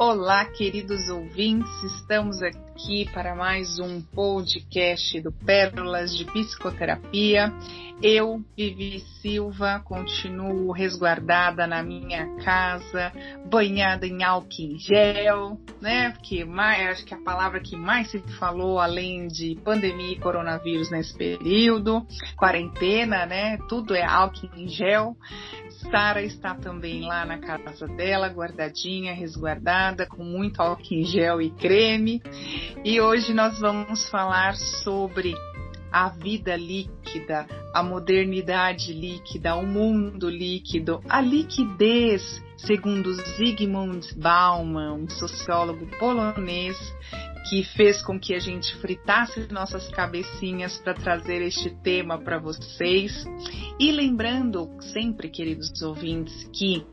Olá, 0.00 0.44
queridos 0.44 1.08
ouvintes, 1.08 1.82
estamos 1.82 2.40
aqui 2.40 2.67
para 3.12 3.34
mais 3.34 3.80
um 3.80 4.00
podcast 4.00 5.20
do 5.20 5.32
Pérolas 5.32 6.16
de 6.16 6.24
Psicoterapia. 6.26 7.52
Eu, 8.00 8.40
Vivi 8.56 9.00
Silva, 9.20 9.82
continuo 9.84 10.70
resguardada 10.70 11.66
na 11.66 11.82
minha 11.82 12.36
casa, 12.44 13.12
banhada 13.50 14.06
em 14.06 14.22
álcool 14.22 14.46
em 14.60 14.78
gel, 14.78 15.58
né? 15.80 16.12
Porque 16.12 16.44
mais, 16.44 16.90
acho 16.90 17.04
que 17.04 17.12
a 17.12 17.20
palavra 17.20 17.58
que 17.58 17.76
mais 17.76 18.08
se 18.12 18.20
falou, 18.38 18.78
além 18.78 19.26
de 19.26 19.56
pandemia 19.64 20.12
e 20.12 20.20
coronavírus 20.20 20.88
nesse 20.88 21.18
período, 21.18 22.06
quarentena, 22.36 23.26
né? 23.26 23.58
Tudo 23.68 23.96
é 23.96 24.04
álcool 24.04 24.48
em 24.54 24.68
gel. 24.68 25.16
Sara 25.90 26.22
está 26.22 26.54
também 26.54 27.02
lá 27.02 27.24
na 27.24 27.38
casa 27.38 27.86
dela, 27.86 28.28
guardadinha, 28.28 29.14
resguardada, 29.14 30.06
com 30.06 30.22
muito 30.24 30.60
álcool 30.60 30.94
em 30.94 31.04
gel 31.04 31.40
e 31.40 31.50
creme. 31.50 32.22
E 32.84 33.00
hoje 33.00 33.34
nós 33.34 33.58
vamos 33.58 34.08
falar 34.08 34.56
sobre 34.56 35.34
a 35.90 36.08
vida 36.10 36.56
líquida, 36.56 37.46
a 37.74 37.82
modernidade 37.82 38.92
líquida, 38.92 39.54
o 39.56 39.66
mundo 39.66 40.28
líquido, 40.28 41.00
a 41.08 41.20
liquidez, 41.20 42.22
segundo 42.56 43.12
Zygmunt 43.12 44.14
Bauman, 44.16 44.94
um 44.94 45.08
sociólogo 45.08 45.86
polonês 45.98 46.76
que 47.48 47.64
fez 47.64 48.02
com 48.02 48.20
que 48.20 48.34
a 48.34 48.38
gente 48.38 48.74
fritasse 48.76 49.50
nossas 49.50 49.88
cabecinhas 49.88 50.76
para 50.78 50.92
trazer 50.92 51.40
este 51.40 51.70
tema 51.82 52.18
para 52.18 52.38
vocês. 52.38 53.24
E 53.80 53.90
lembrando 53.90 54.68
sempre, 54.92 55.30
queridos 55.30 55.80
ouvintes, 55.80 56.48
que 56.52 56.84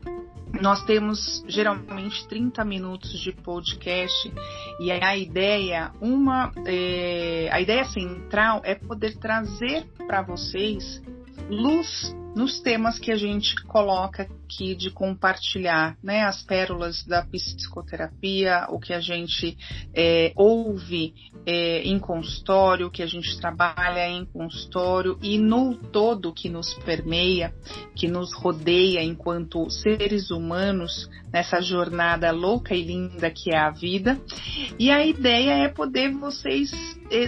nós 0.60 0.84
temos 0.84 1.44
geralmente 1.48 2.26
30 2.28 2.64
minutos 2.64 3.20
de 3.20 3.32
podcast 3.32 4.32
e 4.80 4.90
a 4.90 5.16
ideia, 5.16 5.92
uma, 6.00 6.52
é, 6.66 7.48
a 7.52 7.60
ideia 7.60 7.84
central 7.84 8.60
é 8.64 8.74
poder 8.74 9.16
trazer 9.18 9.86
para 10.06 10.22
vocês 10.22 11.02
luz 11.50 12.14
nos 12.36 12.60
temas 12.60 12.98
que 12.98 13.10
a 13.10 13.16
gente 13.16 13.54
coloca 13.64 14.24
aqui 14.24 14.74
de 14.74 14.90
compartilhar, 14.90 15.96
né, 16.02 16.22
as 16.22 16.42
pérolas 16.42 17.02
da 17.06 17.24
psicoterapia, 17.24 18.66
o 18.68 18.78
que 18.78 18.92
a 18.92 19.00
gente 19.00 19.56
é, 19.94 20.34
ouve 20.36 21.14
é, 21.46 21.80
em 21.82 21.98
consultório, 21.98 22.88
o 22.88 22.90
que 22.90 23.02
a 23.02 23.06
gente 23.06 23.40
trabalha 23.40 24.06
em 24.10 24.26
consultório 24.26 25.18
e 25.22 25.38
no 25.38 25.76
todo 25.76 26.34
que 26.34 26.50
nos 26.50 26.74
permeia, 26.84 27.54
que 27.94 28.06
nos 28.06 28.34
rodeia 28.34 29.02
enquanto 29.02 29.70
seres 29.70 30.30
humanos 30.30 31.08
nessa 31.32 31.62
jornada 31.62 32.30
louca 32.32 32.74
e 32.74 32.82
linda 32.82 33.30
que 33.30 33.54
é 33.54 33.58
a 33.58 33.70
vida. 33.70 34.20
E 34.78 34.90
a 34.90 35.06
ideia 35.06 35.64
é 35.64 35.68
poder 35.68 36.12
vocês 36.12 36.70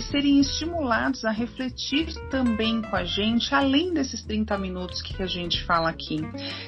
serem 0.02 0.40
estimulados 0.40 1.24
a 1.24 1.30
refletir 1.30 2.14
também 2.30 2.82
com 2.82 2.96
a 2.96 3.04
gente, 3.04 3.54
além 3.54 3.92
desses 3.92 4.22
30 4.24 4.58
minutos 4.58 5.02
que 5.02 5.22
a 5.22 5.26
gente 5.26 5.64
fala 5.64 5.90
aqui. 5.90 6.20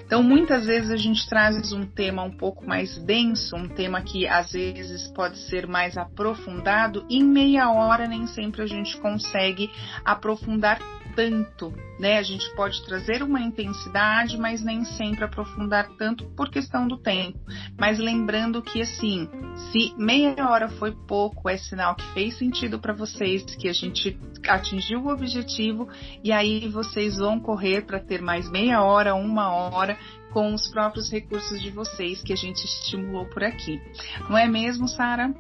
Então, 0.05 0.23
muitas 0.23 0.67
vezes 0.67 0.91
a 0.91 0.97
gente 0.97 1.29
traz 1.29 1.73
um 1.73 1.87
tema 1.87 2.23
um 2.23 2.37
pouco 2.37 2.67
mais 2.67 2.97
denso, 3.05 3.57
um 3.57 3.69
tema 3.69 4.03
que 4.03 4.27
às 4.27 4.53
vezes 4.53 5.09
pode 5.13 5.39
ser 5.39 5.67
mais 5.67 5.97
aprofundado, 5.97 7.05
e 7.09 7.19
em 7.19 7.25
meia 7.25 7.71
hora 7.71 8.07
nem 8.07 8.27
sempre 8.27 8.63
a 8.63 8.67
gente 8.67 8.97
consegue 8.99 9.71
aprofundar 10.05 10.79
tanto, 11.21 11.71
né? 11.99 12.17
A 12.17 12.23
gente 12.23 12.49
pode 12.55 12.83
trazer 12.87 13.23
uma 13.23 13.43
intensidade, 13.43 14.39
mas 14.39 14.65
nem 14.65 14.87
sempre 14.87 15.23
aprofundar 15.23 15.87
tanto 15.99 16.25
por 16.31 16.49
questão 16.49 16.89
do 16.89 16.97
tempo. 16.97 17.39
Mas 17.79 17.99
lembrando 17.99 18.63
que 18.63 18.81
assim, 18.81 19.29
se 19.71 19.95
meia 19.99 20.35
hora 20.49 20.71
foi 20.71 20.93
pouco, 20.93 21.47
é 21.47 21.59
sinal 21.59 21.95
que 21.95 22.07
fez 22.15 22.39
sentido 22.39 22.79
para 22.79 22.95
vocês, 22.95 23.45
que 23.57 23.69
a 23.69 23.73
gente 23.75 24.19
atingiu 24.49 25.05
o 25.05 25.13
objetivo 25.13 25.89
e 26.25 26.33
aí 26.33 26.67
vocês 26.69 27.19
vão 27.19 27.39
correr 27.39 27.83
para 27.83 28.01
ter 28.01 28.23
mais 28.23 28.51
meia 28.51 28.83
hora, 28.83 29.15
uma 29.15 29.51
hora 29.53 29.99
com 30.33 30.55
os 30.55 30.69
próprios 30.69 31.11
recursos 31.11 31.61
de 31.61 31.71
vocês 31.71 32.23
que 32.23 32.33
a 32.33 32.37
gente 32.37 32.65
estimulou 32.65 33.27
por 33.27 33.45
aqui. 33.45 33.79
Não 34.27 34.39
é 34.39 34.49
mesmo, 34.49 34.89
Sara? 34.89 35.35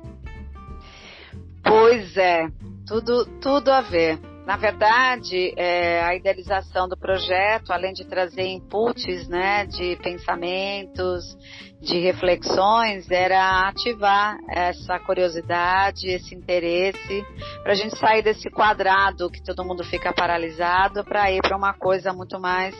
Pois 1.62 2.16
é, 2.18 2.50
tudo, 2.86 3.24
tudo 3.40 3.70
a 3.70 3.80
ver. 3.80 4.29
Na 4.50 4.56
verdade, 4.56 5.54
é, 5.56 6.02
a 6.02 6.12
idealização 6.16 6.88
do 6.88 6.96
projeto, 6.96 7.72
além 7.72 7.92
de 7.92 8.04
trazer 8.04 8.48
inputs 8.48 9.28
né, 9.28 9.64
de 9.64 9.94
pensamentos, 10.02 11.38
de 11.80 11.98
reflexões 11.98 13.10
era 13.10 13.66
ativar 13.68 14.36
essa 14.48 14.98
curiosidade, 14.98 16.08
esse 16.08 16.34
interesse, 16.34 17.24
para 17.62 17.72
a 17.72 17.74
gente 17.74 17.96
sair 17.96 18.22
desse 18.22 18.50
quadrado 18.50 19.30
que 19.30 19.42
todo 19.42 19.64
mundo 19.64 19.82
fica 19.84 20.12
paralisado, 20.12 21.02
para 21.04 21.30
ir 21.32 21.40
para 21.40 21.56
uma 21.56 21.72
coisa 21.72 22.12
muito 22.12 22.38
mais 22.38 22.74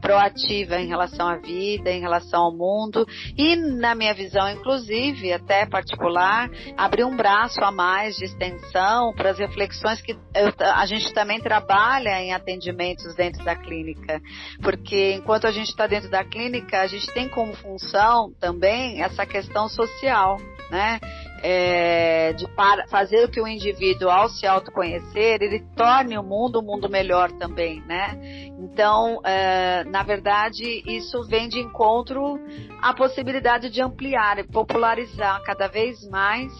proativa 0.00 0.80
em 0.80 0.88
relação 0.88 1.28
à 1.28 1.36
vida, 1.36 1.90
em 1.90 2.00
relação 2.00 2.42
ao 2.42 2.52
mundo. 2.52 3.06
E, 3.38 3.54
na 3.54 3.94
minha 3.94 4.14
visão, 4.14 4.50
inclusive, 4.50 5.32
até 5.32 5.64
particular, 5.66 6.50
abrir 6.76 7.04
um 7.04 7.16
braço 7.16 7.62
a 7.62 7.70
mais 7.70 8.16
de 8.16 8.24
extensão 8.24 9.12
para 9.14 9.30
as 9.30 9.38
reflexões 9.38 10.02
que 10.02 10.12
eu, 10.12 10.52
a 10.74 10.86
gente 10.86 11.12
também 11.14 11.40
trabalha 11.40 12.20
em 12.20 12.32
atendimentos 12.32 13.14
dentro 13.14 13.44
da 13.44 13.54
clínica, 13.54 14.20
porque 14.60 15.12
enquanto 15.12 15.46
a 15.46 15.52
gente 15.52 15.68
está 15.68 15.86
dentro 15.86 16.10
da 16.10 16.24
clínica, 16.24 16.80
a 16.80 16.86
gente 16.88 17.06
tem 17.12 17.28
como 17.28 17.52
função 17.54 18.32
também 18.40 19.02
essa 19.02 19.26
questão 19.26 19.68
social, 19.68 20.38
né? 20.70 20.98
É, 21.42 22.34
de 22.34 22.46
para, 22.48 22.86
fazer 22.88 23.30
que 23.30 23.40
o 23.40 23.48
indivíduo, 23.48 24.10
ao 24.10 24.28
se 24.28 24.46
autoconhecer, 24.46 25.40
ele 25.40 25.60
torne 25.74 26.18
o 26.18 26.22
mundo 26.22 26.60
um 26.60 26.62
mundo 26.62 26.88
melhor 26.88 27.32
também, 27.32 27.80
né? 27.86 28.18
Então, 28.58 29.20
é, 29.24 29.84
na 29.84 30.02
verdade, 30.02 30.82
isso 30.86 31.22
vem 31.26 31.48
de 31.48 31.58
encontro 31.58 32.38
à 32.82 32.92
possibilidade 32.92 33.70
de 33.70 33.80
ampliar 33.80 34.38
e 34.38 34.44
popularizar 34.44 35.42
cada 35.42 35.66
vez 35.66 36.06
mais 36.10 36.52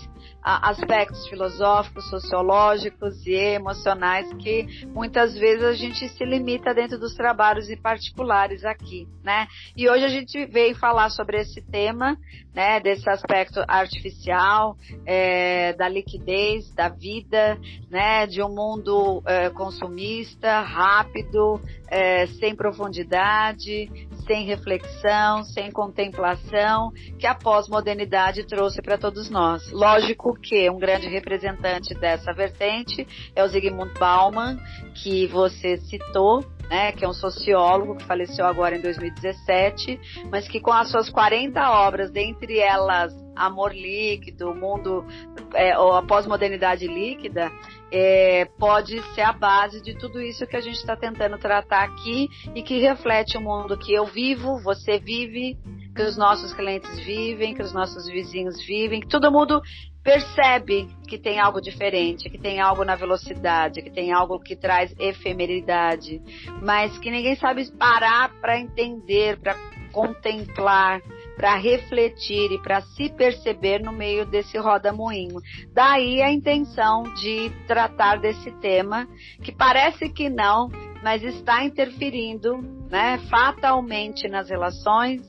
aspectos 0.43 1.27
filosóficos, 1.29 2.09
sociológicos 2.09 3.27
e 3.27 3.35
emocionais 3.35 4.33
que 4.35 4.87
muitas 4.89 5.35
vezes 5.35 5.65
a 5.65 5.73
gente 5.75 6.09
se 6.09 6.25
limita 6.25 6.75
dentro 6.75 6.99
dos 6.99 7.15
trabalhos 7.15 7.69
e 7.69 7.77
particulares 7.77 8.65
aqui, 8.65 9.07
né? 9.23 9.47
E 9.77 9.89
hoje 9.89 10.05
a 10.05 10.09
gente 10.09 10.47
veio 10.47 10.75
falar 10.77 11.11
sobre 11.11 11.41
esse 11.41 11.61
tema, 11.61 12.17
né? 12.55 12.81
Desse 12.81 13.09
aspecto 13.09 13.63
artificial, 13.69 14.77
é, 15.05 15.73
da 15.75 15.89
liquidez, 15.89 16.73
da 16.75 16.89
vida, 16.89 17.59
né? 17.91 18.27
De 18.27 18.43
um 18.43 18.49
mundo 18.49 19.23
é, 19.27 19.51
consumista, 19.51 20.61
rápido, 20.61 21.61
é, 21.89 22.27
sem 22.27 22.55
profundidade, 22.55 24.09
sem 24.31 24.45
reflexão, 24.45 25.43
sem 25.43 25.73
contemplação, 25.73 26.93
que 27.19 27.27
a 27.27 27.35
pós-modernidade 27.35 28.47
trouxe 28.47 28.81
para 28.81 28.97
todos 28.97 29.29
nós. 29.29 29.73
Lógico 29.73 30.39
que 30.41 30.71
um 30.71 30.79
grande 30.79 31.09
representante 31.09 31.93
dessa 31.95 32.33
vertente 32.33 33.05
é 33.35 33.43
o 33.43 33.49
Zygmunt 33.49 33.99
Bauman, 33.99 34.57
que 34.95 35.27
você 35.27 35.79
citou, 35.79 36.45
né, 36.71 36.93
que 36.93 37.05
é 37.05 37.09
um 37.09 37.13
sociólogo 37.13 37.97
que 37.97 38.05
faleceu 38.05 38.47
agora 38.47 38.77
em 38.77 38.81
2017, 38.81 39.99
mas 40.31 40.47
que 40.47 40.61
com 40.61 40.71
as 40.71 40.89
suas 40.89 41.11
40 41.11 41.69
obras, 41.69 42.13
dentre 42.13 42.61
elas 42.61 43.13
Amor 43.35 43.75
Líquido, 43.75 44.55
Mundo, 44.55 45.05
é, 45.55 45.79
ou 45.79 45.95
a 45.95 46.03
Pós-Modernidade 46.03 46.87
Líquida, 46.87 47.51
é, 47.93 48.45
pode 48.59 49.01
ser 49.15 49.23
a 49.23 49.33
base 49.33 49.83
de 49.83 49.95
tudo 49.97 50.21
isso 50.21 50.47
que 50.47 50.57
a 50.57 50.61
gente 50.61 50.77
está 50.77 50.97
tentando 50.97 51.39
tratar 51.39 51.85
aqui 51.85 52.29
e 52.55 52.63
que 52.63 52.79
reflete 52.79 53.37
o 53.37 53.41
mundo 53.41 53.79
que 53.79 53.93
eu 53.93 54.07
vivo, 54.07 54.61
você 54.63 54.99
vive, 54.99 55.59
que 55.95 56.03
os 56.03 56.17
nossos 56.17 56.53
clientes 56.53 56.99
vivem, 57.01 57.55
que 57.55 57.63
os 57.63 57.73
nossos 57.73 58.07
vizinhos 58.07 58.65
vivem, 58.65 59.01
que 59.01 59.09
todo 59.09 59.33
mundo 59.33 59.61
percebe 60.03 60.89
que 61.07 61.19
tem 61.19 61.39
algo 61.39 61.61
diferente, 61.61 62.31
que 62.31 62.39
tem 62.39 62.61
algo 62.61 62.85
na 62.85 62.95
velocidade, 62.95 63.83
que 63.83 63.91
tem 63.91 64.13
algo 64.13 64.41
que 64.41 64.57
traz 64.57 64.95
efemeridade, 64.99 66.23
mas 66.63 66.97
que 66.99 67.11
ninguém 67.11 67.37
sabe 67.37 67.71
parar 67.73 68.31
para 68.41 68.59
entender, 68.59 69.39
para 69.41 69.55
contemplar, 69.93 71.03
para 71.41 71.57
refletir 71.57 72.53
e 72.53 72.59
para 72.59 72.83
se 72.83 73.09
perceber 73.09 73.83
no 73.83 73.93
meio 73.93 74.27
desse 74.27 74.59
roda-moinho. 74.59 75.41
Daí 75.73 76.21
a 76.21 76.31
intenção 76.31 77.03
de 77.15 77.51
tratar 77.67 78.21
desse 78.21 78.51
tema, 78.61 79.09
que 79.43 79.51
parece 79.51 80.11
que 80.11 80.29
não, 80.29 80.69
mas 81.03 81.23
está 81.23 81.65
interferindo, 81.65 82.59
né, 82.91 83.19
fatalmente 83.31 84.29
nas 84.29 84.51
relações, 84.51 85.23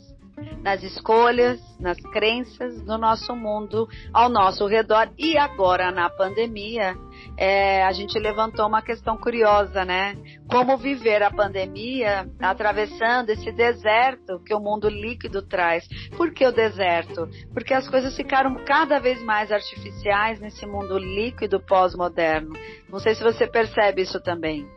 nas 0.62 0.84
escolhas, 0.84 1.60
nas 1.80 1.98
crenças 2.12 2.84
no 2.84 2.98
nosso 2.98 3.36
mundo, 3.36 3.88
ao 4.14 4.30
nosso 4.30 4.66
redor. 4.68 5.10
E 5.18 5.38
agora, 5.38 5.92
na 5.92 6.10
pandemia, 6.10 6.96
é, 7.38 7.84
a 7.84 7.92
gente 7.92 8.18
levantou 8.20 8.68
uma 8.68 8.82
questão 8.82 9.18
curiosa, 9.18 9.84
né? 9.84 10.16
Como 10.50 10.78
viver 10.78 11.24
a 11.24 11.32
pandemia 11.32 12.30
atravessando 12.40 13.30
esse 13.30 13.52
deserto 13.52 14.40
que 14.46 14.54
o 14.54 14.60
mundo 14.60 14.88
líquido 14.90 15.42
traz. 15.42 15.88
Por 16.16 16.34
que 16.34 16.46
o 16.46 16.52
deserto? 16.52 17.28
Porque 17.54 17.74
as 17.74 17.88
coisas 17.88 18.16
ficaram 18.16 18.56
cada 18.66 19.00
vez 19.00 19.22
mais 19.24 19.52
artificiais 19.52 20.40
nesse 20.40 20.66
mundo 20.66 20.98
líquido 20.98 21.60
pós-moderno. 21.60 22.54
Não 22.90 23.00
sei 23.00 23.16
se 23.16 23.24
você 23.24 23.48
percebe 23.48 24.02
isso 24.02 24.22
também. 24.22 24.68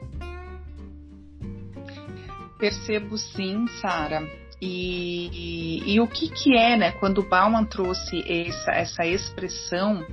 Percebo 2.59 3.19
sim, 3.19 3.67
Sara. 3.81 4.44
E, 4.61 5.31
e, 5.33 5.95
e, 5.95 6.01
o 6.01 6.07
que, 6.07 6.29
que 6.31 6.57
é, 6.57 6.77
né, 6.77 6.93
quando 6.93 7.29
Bauman 7.29 7.65
trouxe 7.65 8.25
essa, 8.27 8.71
essa 8.73 9.07
expressão 9.07 10.07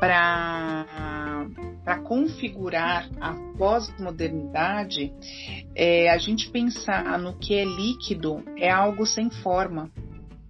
para 0.00 1.36
configurar 2.04 3.08
a 3.20 3.34
pós-modernidade, 3.56 5.12
é, 5.74 6.10
a 6.10 6.18
gente 6.18 6.50
pensar 6.50 7.18
no 7.18 7.38
que 7.38 7.54
é 7.54 7.64
líquido 7.64 8.42
é 8.56 8.70
algo 8.70 9.06
sem 9.06 9.30
forma. 9.30 9.90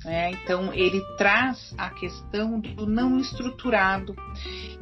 Né? 0.05 0.33
Então, 0.33 0.73
ele 0.75 1.01
traz 1.17 1.75
a 1.79 1.89
questão 1.91 2.61
do 2.61 2.87
não 2.87 3.19
estruturado. 3.19 4.15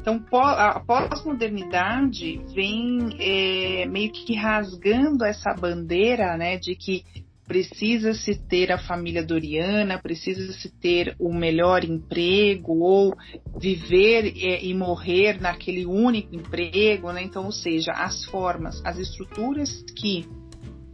Então, 0.01 0.21
a 0.33 0.81
pós-modernidade 0.81 2.41
vem 2.53 3.17
é, 3.21 3.87
meio 3.87 4.11
que 4.11 4.35
rasgando 4.35 5.25
essa 5.25 5.55
bandeira 5.55 6.37
né, 6.37 6.59
de 6.59 6.75
que 6.75 7.05
precisa-se 7.47 8.35
ter 8.49 8.71
a 8.73 8.79
família 8.79 9.25
doriana, 9.25 9.99
precisa-se 9.99 10.71
ter 10.81 11.15
o 11.19 11.33
melhor 11.33 11.85
emprego 11.85 12.79
ou 12.81 13.15
viver 13.59 14.33
é, 14.37 14.65
e 14.65 14.73
morrer 14.75 15.41
naquele 15.41 15.85
único 15.85 16.35
emprego, 16.35 17.13
né? 17.13 17.23
Então, 17.23 17.45
ou 17.45 17.53
seja, 17.53 17.93
as 17.93 18.25
formas, 18.25 18.81
as 18.85 18.99
estruturas 18.99 19.85
que 19.97 20.27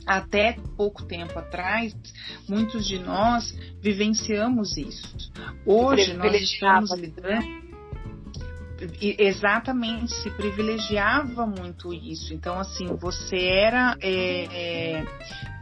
até 0.06 0.56
pouco 0.74 1.04
tempo 1.04 1.38
atrás, 1.38 1.94
muitos 2.48 2.88
de 2.88 2.98
nós 2.98 3.54
vivenciamos 3.82 4.76
isso. 4.78 5.30
Hoje 5.66 6.14
nós 6.14 6.34
estamos 6.40 6.90
lidando 6.98 7.67
exatamente 9.00 10.14
se 10.14 10.30
privilegiava 10.30 11.46
muito 11.46 11.92
isso. 11.92 12.32
Então, 12.32 12.58
assim, 12.58 12.86
você 12.96 13.36
era 13.36 13.96
é, 14.00 14.44
é, 14.44 15.04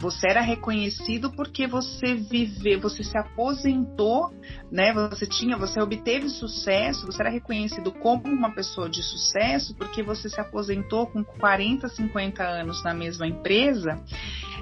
você 0.01 0.29
era 0.29 0.41
reconhecido 0.43 1.33
porque 1.33 1.67
você 1.67 2.15
viveu, 2.15 2.81
você 2.81 3.03
se 3.03 3.17
aposentou, 3.17 4.31
né? 4.71 4.93
Você 5.11 5.27
tinha, 5.27 5.57
você 5.57 5.81
obteve 5.81 6.29
sucesso, 6.29 7.07
você 7.07 7.23
era 7.23 7.31
reconhecido 7.31 7.91
como 7.91 8.27
uma 8.27 8.55
pessoa 8.55 8.89
de 8.89 9.03
sucesso 9.03 9.75
porque 9.77 10.03
você 10.03 10.29
se 10.29 10.41
aposentou 10.41 11.07
com 11.07 11.25
40, 11.25 11.89
50 11.89 12.43
anos 12.43 12.83
na 12.85 12.93
mesma 12.93 13.27
empresa. 13.27 14.03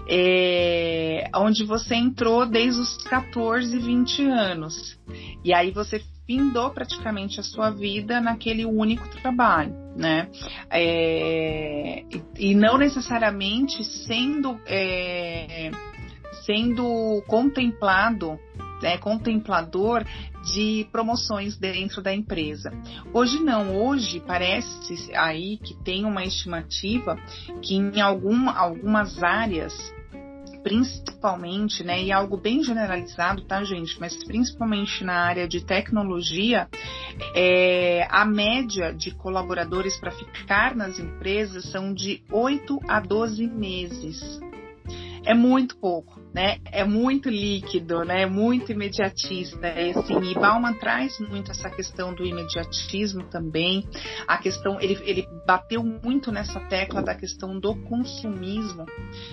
É, 0.09 1.31
onde 1.35 1.65
você 1.65 1.95
entrou 1.95 2.47
desde 2.47 2.81
os 2.81 2.99
14, 2.99 3.79
20 3.79 4.29
anos. 4.29 4.99
E 5.43 5.53
aí 5.53 5.71
você 5.71 6.05
findou 6.26 6.71
praticamente 6.71 7.41
a 7.41 7.43
sua 7.43 7.71
vida 7.71 8.21
naquele 8.21 8.65
único 8.65 9.09
trabalho, 9.21 9.75
né? 9.97 10.29
É, 10.71 12.05
e, 12.38 12.55
não 12.55 12.79
necessariamente 12.79 13.85
sendo 13.85 14.59
é, 14.67 15.71
sendo 16.44 17.23
contemplado 17.26 18.38
é, 18.82 18.99
contemplador 18.99 20.05
de 20.53 20.87
promoções 20.93 21.56
dentro 21.56 22.03
da 22.03 22.15
empresa. 22.15 22.70
Hoje 23.12 23.38
não, 23.41 23.77
hoje 23.77 24.20
parece 24.27 25.15
aí 25.15 25.56
que 25.59 25.75
tem 25.82 26.05
uma 26.05 26.25
estimativa 26.25 27.17
que 27.62 27.75
em 27.75 28.00
algum, 28.00 28.50
algumas 28.50 29.23
áreas 29.23 29.75
principalmente, 30.64 31.84
né, 31.84 32.02
e 32.02 32.11
algo 32.11 32.38
bem 32.38 32.64
generalizado, 32.64 33.43
tá, 33.43 33.62
gente, 33.62 34.00
mas 34.00 34.16
principalmente 34.25 35.05
na 35.05 35.12
área 35.12 35.46
de 35.46 35.62
tecnologia, 35.62 36.66
é, 37.37 38.08
a 38.11 38.25
média 38.25 38.90
de 38.90 39.11
colaboradores 39.11 39.94
para 40.00 40.11
ficar 40.11 40.75
nas 40.75 40.99
empresas 40.99 41.70
são 41.70 41.93
de 41.93 42.25
8 42.32 42.81
a 42.88 42.99
12 42.99 43.46
meses. 43.46 44.40
É 45.26 45.34
muito 45.34 45.76
pouco, 45.76 46.19
né? 46.34 46.58
É 46.70 46.84
muito 46.84 47.31
líquido, 47.31 48.04
né? 48.04 48.22
É 48.22 48.26
muito 48.26 48.70
imediatista. 48.70 49.66
É 49.66 49.90
assim, 49.90 50.20
e 50.31 50.34
Bauman 50.34 50.75
traz 50.75 51.19
muito 51.20 51.50
essa 51.50 51.70
questão 51.70 52.12
do 52.12 52.26
imediatismo 52.26 53.25
também. 53.25 53.88
A 54.26 54.36
questão, 54.36 54.78
ele, 54.81 54.98
ele 55.04 55.26
bateu 55.46 55.82
muito 55.82 56.31
nessa 56.31 56.60
tecla 56.60 57.02
da 57.02 57.14
questão 57.14 57.58
do 57.58 57.75
consumismo. 57.84 58.84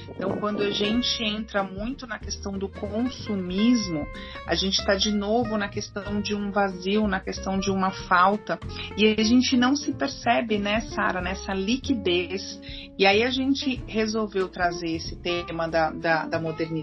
Então, 0.10 0.38
quando 0.38 0.62
a 0.62 0.72
gente 0.72 1.24
entra 1.24 1.64
muito 1.64 2.08
na 2.08 2.18
questão 2.18 2.58
do 2.58 2.70
consumismo, 2.70 4.08
a 4.48 4.56
gente 4.56 4.80
está 4.80 4.96
de 4.96 5.12
novo 5.12 5.58
na 5.58 5.68
questão 5.68 6.22
de 6.22 6.34
um 6.34 6.52
vazio, 6.52 7.08
na 7.08 7.20
questão 7.20 7.60
de 7.60 7.70
uma 7.70 7.92
falta. 7.92 8.58
E 8.96 9.08
a 9.08 9.24
gente 9.24 9.58
não 9.58 9.76
se 9.76 9.92
percebe, 9.92 10.58
né, 10.58 10.82
Sara, 10.82 11.20
nessa 11.20 11.54
liquidez. 11.54 12.62
E 12.98 13.06
aí 13.06 13.24
a 13.24 13.30
gente 13.30 13.84
resolveu 13.88 14.48
trazer 14.48 14.92
esse 14.92 15.16
tema 15.16 15.68
da 15.68 15.82
da, 15.82 15.90
da, 15.92 16.26
da 16.26 16.40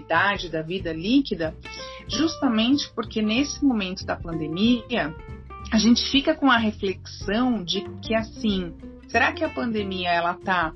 modernidade, 0.09 0.49
da 0.49 0.61
vida 0.61 0.91
líquida, 0.91 1.55
justamente 2.07 2.91
porque 2.95 3.21
nesse 3.21 3.63
momento 3.63 4.05
da 4.05 4.15
pandemia 4.15 5.13
a 5.71 5.77
gente 5.77 6.03
fica 6.09 6.33
com 6.33 6.49
a 6.49 6.57
reflexão 6.57 7.63
de 7.63 7.81
que 8.01 8.15
assim, 8.15 8.73
será 9.07 9.31
que 9.31 9.43
a 9.43 9.49
pandemia 9.49 10.09
ela 10.09 10.31
está 10.31 10.73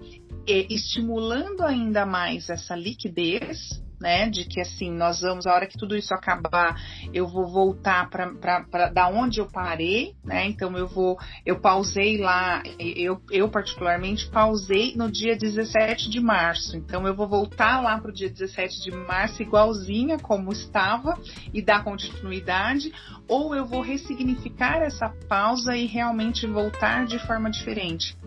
é, 0.47 0.71
estimulando 0.71 1.61
ainda 1.63 2.05
mais 2.05 2.47
essa 2.49 2.75
liquidez 2.75 3.82
né? 4.03 4.29
De 4.29 4.43
que 4.43 4.59
assim, 4.59 4.91
nós 4.91 5.21
vamos, 5.21 5.47
a 5.47 5.53
hora 5.53 5.65
que 5.65 5.77
tudo 5.77 5.95
isso 5.95 6.13
acabar, 6.13 6.75
eu 7.13 7.25
vou 7.25 7.47
voltar 7.47 8.09
para 8.09 8.89
da 8.89 9.07
onde 9.07 9.39
eu 9.39 9.47
parei, 9.47 10.13
né? 10.25 10.45
Então 10.45 10.77
eu 10.77 10.85
vou, 10.85 11.17
eu 11.45 11.61
pausei 11.61 12.17
lá, 12.17 12.61
eu, 12.77 13.21
eu 13.31 13.49
particularmente 13.49 14.29
pausei 14.29 14.93
no 14.97 15.09
dia 15.09 15.37
17 15.37 16.09
de 16.09 16.19
março. 16.19 16.75
Então 16.75 17.07
eu 17.07 17.15
vou 17.15 17.29
voltar 17.29 17.81
lá 17.81 17.97
para 17.97 18.11
o 18.11 18.13
dia 18.13 18.29
17 18.29 18.83
de 18.83 18.91
março 18.91 19.41
igualzinha 19.41 20.19
como 20.19 20.51
estava 20.51 21.17
e 21.53 21.61
dar 21.61 21.85
continuidade, 21.85 22.91
ou 23.25 23.55
eu 23.55 23.65
vou 23.65 23.81
ressignificar 23.81 24.81
essa 24.81 25.09
pausa 25.29 25.77
e 25.77 25.85
realmente 25.85 26.45
voltar 26.45 27.05
de 27.05 27.17
forma 27.19 27.49
diferente. 27.49 28.17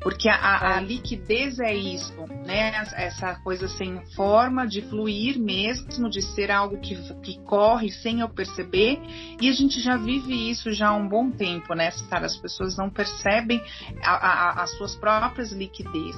Porque 0.00 0.28
a, 0.28 0.76
a, 0.76 0.80
é. 0.80 0.84
liquidez 0.84 1.58
é 1.58 1.74
isso, 1.74 2.14
né? 2.44 2.72
Essa 2.94 3.34
coisa 3.36 3.68
sem 3.68 4.04
forma 4.14 4.66
de 4.66 4.82
fluir 4.82 5.38
mesmo, 5.38 6.08
de 6.08 6.22
ser 6.22 6.50
algo 6.50 6.78
que, 6.78 6.96
que 7.22 7.38
corre 7.44 7.90
sem 7.90 8.20
eu 8.20 8.28
perceber. 8.28 9.00
E 9.40 9.48
a 9.48 9.52
gente 9.52 9.80
já 9.80 9.96
vive 9.96 10.50
isso 10.50 10.72
já 10.72 10.88
há 10.88 10.94
um 10.94 11.08
bom 11.08 11.30
tempo, 11.30 11.74
né? 11.74 11.90
As 12.10 12.36
pessoas 12.36 12.76
não 12.76 12.90
percebem 12.90 13.62
a, 14.02 14.12
a, 14.12 14.62
as 14.62 14.76
suas 14.76 14.94
próprias 14.96 15.52
liquidez. 15.52 16.16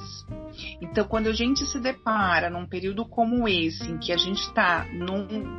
Então, 0.81 1.05
quando 1.05 1.27
a 1.27 1.33
gente 1.33 1.65
se 1.65 1.79
depara 1.79 2.49
num 2.49 2.65
período 2.65 3.05
como 3.05 3.47
esse, 3.47 3.89
em 3.89 3.97
que 3.97 4.11
a 4.11 4.17
gente 4.17 4.41
está, 4.41 4.85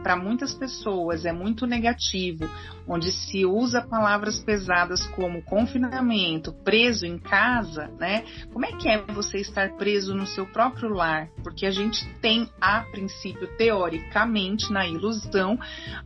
para 0.02 0.16
muitas 0.16 0.54
pessoas, 0.54 1.24
é 1.24 1.32
muito 1.32 1.66
negativo, 1.66 2.48
onde 2.86 3.12
se 3.12 3.46
usa 3.46 3.80
palavras 3.80 4.40
pesadas 4.40 5.06
como 5.08 5.42
confinamento, 5.42 6.52
preso 6.64 7.06
em 7.06 7.18
casa, 7.18 7.79
né? 7.88 8.24
Como 8.52 8.64
é 8.64 8.72
que 8.72 8.88
é 8.88 8.98
você 8.98 9.38
estar 9.38 9.72
preso 9.76 10.14
no 10.14 10.26
seu 10.26 10.46
próprio 10.46 10.88
lar? 10.88 11.28
Porque 11.42 11.66
a 11.66 11.70
gente 11.70 12.06
tem, 12.20 12.48
a 12.60 12.80
princípio, 12.82 13.46
teoricamente, 13.56 14.72
na 14.72 14.86
ilusão, 14.86 15.58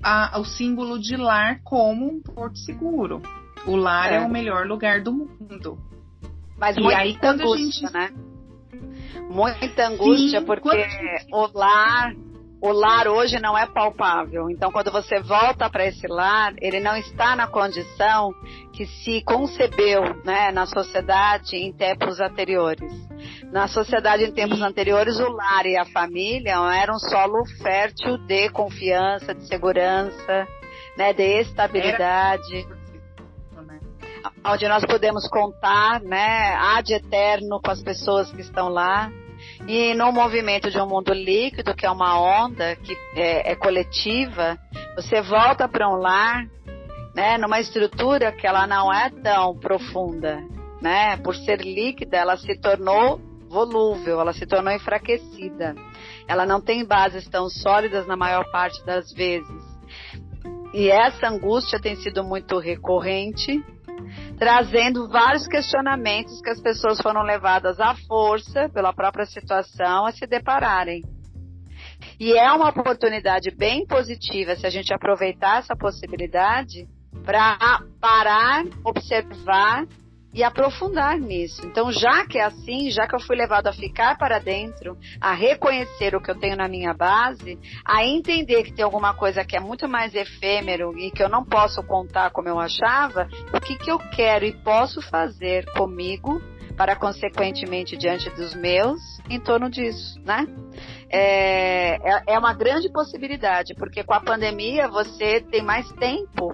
a, 0.02 0.38
o 0.38 0.44
símbolo 0.44 0.98
de 0.98 1.16
lar 1.16 1.60
como 1.62 2.06
um 2.06 2.20
porto 2.20 2.58
seguro. 2.58 3.22
O 3.66 3.76
lar 3.76 4.12
é, 4.12 4.16
é 4.16 4.20
o 4.20 4.28
melhor 4.28 4.66
lugar 4.66 5.00
do 5.00 5.12
mundo. 5.12 5.78
Mas 6.56 6.76
e 6.76 6.94
aí 6.94 7.16
quando 7.16 7.42
angústia, 7.42 7.88
a 7.88 8.02
gente 8.02 8.14
né? 8.14 8.34
Muita 9.28 9.88
angústia 9.88 10.40
Sim, 10.40 10.46
porque 10.46 10.68
quando... 10.68 11.32
o 11.32 11.58
lar 11.58 12.14
o 12.64 12.72
lar 12.72 13.06
hoje 13.06 13.38
não 13.38 13.58
é 13.58 13.66
palpável. 13.66 14.48
Então, 14.48 14.72
quando 14.72 14.90
você 14.90 15.20
volta 15.20 15.68
para 15.68 15.84
esse 15.84 16.06
lar, 16.06 16.54
ele 16.62 16.80
não 16.80 16.96
está 16.96 17.36
na 17.36 17.46
condição 17.46 18.32
que 18.72 18.86
se 18.86 19.22
concebeu 19.22 20.02
né, 20.24 20.50
na 20.50 20.64
sociedade 20.64 21.56
em 21.56 21.70
tempos 21.74 22.18
anteriores. 22.20 22.90
Na 23.52 23.68
sociedade 23.68 24.24
em 24.24 24.32
tempos 24.32 24.62
anteriores, 24.62 25.20
o 25.20 25.28
lar 25.28 25.66
e 25.66 25.76
a 25.76 25.84
família 25.84 26.54
eram 26.74 26.94
um 26.94 26.98
solo 26.98 27.44
fértil 27.62 28.16
de 28.26 28.48
confiança, 28.48 29.34
de 29.34 29.46
segurança, 29.46 30.48
né, 30.96 31.12
de 31.12 31.40
estabilidade. 31.40 32.66
Onde 34.42 34.66
nós 34.68 34.86
podemos 34.86 35.28
contar, 35.28 36.00
né, 36.00 36.54
ad 36.54 36.90
eterno 36.94 37.60
com 37.62 37.70
as 37.70 37.82
pessoas 37.82 38.32
que 38.32 38.40
estão 38.40 38.70
lá. 38.70 39.12
E 39.66 39.94
no 39.94 40.12
movimento 40.12 40.70
de 40.70 40.78
um 40.78 40.86
mundo 40.86 41.12
líquido, 41.12 41.74
que 41.74 41.86
é 41.86 41.90
uma 41.90 42.18
onda 42.44 42.76
que 42.76 42.96
é, 43.14 43.52
é 43.52 43.54
coletiva, 43.54 44.58
Você 44.96 45.22
volta 45.22 45.68
para 45.68 45.88
um 45.88 45.96
lar, 45.96 46.44
né, 47.14 47.38
numa 47.38 47.60
estrutura 47.60 48.32
que 48.32 48.46
ela 48.46 48.66
não 48.66 48.92
é 48.92 49.08
tão 49.10 49.56
profunda, 49.58 50.42
né? 50.82 51.16
Por 51.18 51.34
ser 51.34 51.60
líquida, 51.60 52.16
ela 52.16 52.36
se 52.36 52.60
tornou 52.60 53.20
volúvel, 53.48 54.20
ela 54.20 54.32
se 54.32 54.46
tornou 54.46 54.72
enfraquecida. 54.72 55.74
Ela 56.26 56.44
não 56.44 56.60
tem 56.60 56.84
bases 56.84 57.28
tão 57.28 57.48
sólidas 57.48 58.06
na 58.06 58.16
maior 58.16 58.50
parte 58.50 58.84
das 58.84 59.12
vezes. 59.12 59.74
E 60.72 60.90
essa 60.90 61.28
angústia 61.28 61.78
tem 61.80 61.94
sido 61.94 62.24
muito 62.24 62.58
recorrente, 62.58 63.64
trazendo 64.38 65.08
vários 65.08 65.46
questionamentos 65.46 66.40
que 66.40 66.50
as 66.50 66.60
pessoas 66.60 67.00
foram 67.00 67.22
levadas 67.22 67.78
à 67.80 67.94
força 68.06 68.68
pela 68.68 68.92
própria 68.92 69.26
situação 69.26 70.06
a 70.06 70.12
se 70.12 70.26
depararem. 70.26 71.02
E 72.18 72.32
é 72.32 72.50
uma 72.52 72.68
oportunidade 72.68 73.50
bem 73.50 73.86
positiva 73.86 74.56
se 74.56 74.66
a 74.66 74.70
gente 74.70 74.92
aproveitar 74.92 75.58
essa 75.58 75.76
possibilidade 75.76 76.86
para 77.24 77.80
parar, 78.00 78.64
observar 78.84 79.86
e 80.34 80.42
aprofundar 80.42 81.18
nisso. 81.18 81.64
Então, 81.64 81.92
já 81.92 82.26
que 82.26 82.38
é 82.38 82.44
assim, 82.44 82.90
já 82.90 83.06
que 83.06 83.14
eu 83.14 83.20
fui 83.20 83.36
levado 83.36 83.68
a 83.68 83.72
ficar 83.72 84.18
para 84.18 84.40
dentro, 84.40 84.98
a 85.20 85.32
reconhecer 85.32 86.14
o 86.14 86.20
que 86.20 86.30
eu 86.30 86.38
tenho 86.38 86.56
na 86.56 86.68
minha 86.68 86.92
base, 86.92 87.58
a 87.84 88.04
entender 88.04 88.64
que 88.64 88.72
tem 88.72 88.84
alguma 88.84 89.14
coisa 89.14 89.44
que 89.44 89.56
é 89.56 89.60
muito 89.60 89.88
mais 89.88 90.14
efêmero 90.14 90.98
e 90.98 91.10
que 91.10 91.22
eu 91.22 91.28
não 91.28 91.44
posso 91.44 91.82
contar 91.84 92.30
como 92.30 92.48
eu 92.48 92.58
achava, 92.58 93.28
o 93.54 93.60
que, 93.60 93.76
que 93.76 93.90
eu 93.90 93.98
quero 93.98 94.44
e 94.44 94.52
posso 94.52 95.00
fazer 95.00 95.64
comigo 95.72 96.42
para 96.76 96.96
consequentemente 96.96 97.96
diante 97.96 98.28
dos 98.30 98.52
meus 98.54 99.00
em 99.30 99.38
torno 99.38 99.70
disso, 99.70 100.20
né? 100.24 100.46
É, 101.08 101.94
é, 101.94 102.22
é 102.26 102.38
uma 102.38 102.52
grande 102.52 102.90
possibilidade, 102.90 103.74
porque 103.74 104.02
com 104.02 104.12
a 104.12 104.20
pandemia 104.20 104.88
você 104.88 105.40
tem 105.40 105.62
mais 105.62 105.88
tempo 105.92 106.52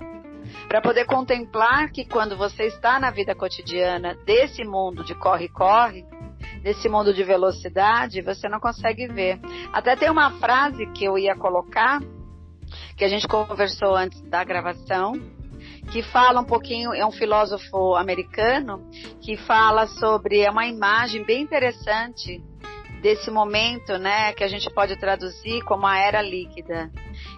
para 0.68 0.80
poder 0.80 1.04
contemplar 1.04 1.90
que 1.90 2.04
quando 2.04 2.36
você 2.36 2.64
está 2.64 2.98
na 2.98 3.10
vida 3.10 3.34
cotidiana 3.34 4.14
desse 4.24 4.64
mundo 4.64 5.04
de 5.04 5.14
corre-corre, 5.14 6.04
desse 6.62 6.88
mundo 6.88 7.12
de 7.12 7.22
velocidade, 7.22 8.22
você 8.22 8.48
não 8.48 8.60
consegue 8.60 9.06
ver. 9.06 9.40
Até 9.72 9.96
tem 9.96 10.10
uma 10.10 10.32
frase 10.38 10.86
que 10.92 11.04
eu 11.04 11.18
ia 11.18 11.34
colocar, 11.34 12.00
que 12.96 13.04
a 13.04 13.08
gente 13.08 13.26
conversou 13.26 13.96
antes 13.96 14.20
da 14.22 14.44
gravação, 14.44 15.12
que 15.90 16.02
fala 16.02 16.40
um 16.40 16.44
pouquinho, 16.44 16.94
é 16.94 17.04
um 17.04 17.10
filósofo 17.10 17.96
americano, 17.96 18.88
que 19.20 19.36
fala 19.36 19.86
sobre 19.86 20.40
é 20.40 20.50
uma 20.50 20.66
imagem 20.66 21.24
bem 21.24 21.42
interessante 21.42 22.42
desse 23.00 23.30
momento, 23.30 23.98
né, 23.98 24.32
que 24.32 24.44
a 24.44 24.48
gente 24.48 24.68
pode 24.72 24.96
traduzir 24.96 25.62
como 25.64 25.86
a 25.86 25.98
era 25.98 26.20
líquida 26.22 26.90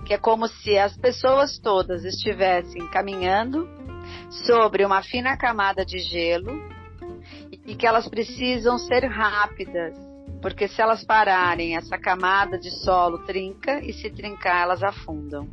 que 0.04 0.14
é 0.14 0.18
como 0.18 0.48
se 0.48 0.76
as 0.78 0.96
pessoas 0.96 1.58
todas 1.58 2.04
estivessem 2.04 2.86
caminhando 2.88 3.68
sobre 4.46 4.84
uma 4.84 5.02
fina 5.02 5.36
camada 5.36 5.84
de 5.84 5.98
gelo 5.98 6.52
e 7.66 7.74
que 7.74 7.86
elas 7.86 8.08
precisam 8.08 8.78
ser 8.78 9.06
rápidas, 9.06 9.96
porque 10.40 10.66
se 10.66 10.82
elas 10.82 11.04
pararem, 11.04 11.76
essa 11.76 11.96
camada 11.96 12.58
de 12.58 12.70
solo 12.82 13.18
trinca 13.24 13.80
e 13.84 13.92
se 13.92 14.10
trincar, 14.10 14.62
elas 14.62 14.82
afundam. 14.82 15.48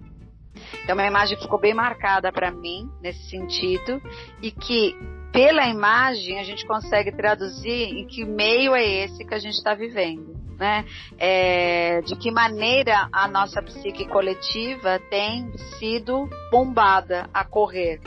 Então, 0.84 0.96
uma 0.96 1.06
imagem 1.06 1.38
que 1.38 1.44
ficou 1.44 1.60
bem 1.60 1.74
marcada 1.74 2.32
para 2.32 2.52
mim 2.52 2.90
nesse 3.02 3.30
sentido 3.30 4.02
e 4.42 4.52
que 4.52 4.96
pela 5.32 5.68
imagem 5.68 6.40
a 6.40 6.44
gente 6.44 6.66
consegue 6.66 7.12
traduzir 7.12 7.98
em 7.98 8.06
que 8.06 8.26
meio 8.26 8.76
é 8.76 8.84
esse 8.84 9.26
que 9.26 9.34
a 9.34 9.40
gente 9.40 9.56
está 9.56 9.74
vivendo 9.74 10.40
né? 10.60 10.86
É, 11.18 12.02
de 12.02 12.16
que 12.18 12.30
maneira 12.30 13.08
a 13.12 13.28
nossa 13.28 13.62
psique 13.62 14.06
coletiva 14.08 15.00
tem 15.10 15.50
sido 15.80 16.30
bombada 16.52 17.30
a 17.34 17.46
correr. 17.46 18.02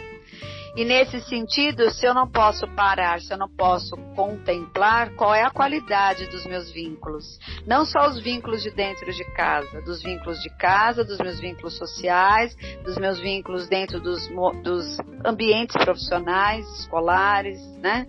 E 0.74 0.86
nesse 0.86 1.20
sentido, 1.20 1.90
se 1.90 2.06
eu 2.06 2.14
não 2.14 2.26
posso 2.26 2.66
parar, 2.68 3.20
se 3.20 3.30
eu 3.30 3.36
não 3.36 3.48
posso 3.48 3.94
contemplar 4.16 5.14
qual 5.16 5.34
é 5.34 5.42
a 5.42 5.50
qualidade 5.50 6.26
dos 6.28 6.46
meus 6.46 6.70
vínculos, 6.72 7.38
não 7.66 7.84
só 7.84 8.08
os 8.08 8.18
vínculos 8.18 8.62
de 8.62 8.70
dentro 8.70 9.12
de 9.12 9.24
casa, 9.34 9.82
dos 9.82 10.02
vínculos 10.02 10.40
de 10.40 10.48
casa, 10.56 11.04
dos 11.04 11.18
meus 11.18 11.38
vínculos 11.38 11.76
sociais, 11.76 12.56
dos 12.84 12.96
meus 12.96 13.20
vínculos 13.20 13.68
dentro 13.68 14.00
dos, 14.00 14.26
dos 14.62 14.96
ambientes 15.26 15.76
profissionais, 15.76 16.66
escolares, 16.80 17.60
né? 17.76 18.06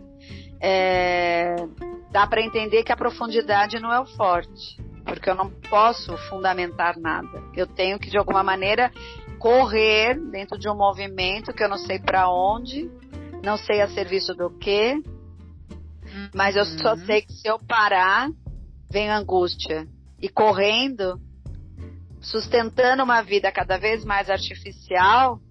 É, 0.62 1.56
dá 2.12 2.26
para 2.26 2.42
entender 2.42 2.84
que 2.84 2.94
a 2.94 2.96
profundidade 2.96 3.78
não 3.78 3.92
é 3.92 4.00
o 4.00 4.06
forte, 4.06 4.82
porque 5.04 5.30
eu 5.30 5.36
não 5.36 5.50
posso 5.70 6.16
fundamentar 6.30 6.98
nada. 6.98 7.44
Eu 7.54 7.68
tenho 7.68 8.00
que 8.00 8.10
de 8.10 8.18
alguma 8.18 8.42
maneira 8.42 8.90
correr 9.44 10.18
dentro 10.32 10.58
de 10.58 10.70
um 10.70 10.74
movimento 10.74 11.52
que 11.52 11.62
eu 11.62 11.68
não 11.68 11.78
sei 11.78 12.00
para 12.00 12.32
onde, 12.32 12.90
não 13.44 13.58
sei 13.58 13.82
a 13.82 13.90
serviço 13.90 14.34
do 14.34 14.50
que, 14.50 15.04
mas 16.34 16.56
eu 16.56 16.64
só 16.64 16.94
uhum. 16.94 17.06
sei 17.06 17.24
que 17.24 17.34
se 17.34 17.50
eu 17.50 17.60
parar, 17.60 18.30
vem 18.90 19.10
angústia. 19.10 19.86
E 20.18 20.30
correndo, 20.30 21.20
sustentando 22.22 23.04
uma 23.04 23.22
vida 23.22 23.52
cada 23.52 23.78
vez 23.78 24.06
mais 24.06 24.30
artificial, 24.30 25.42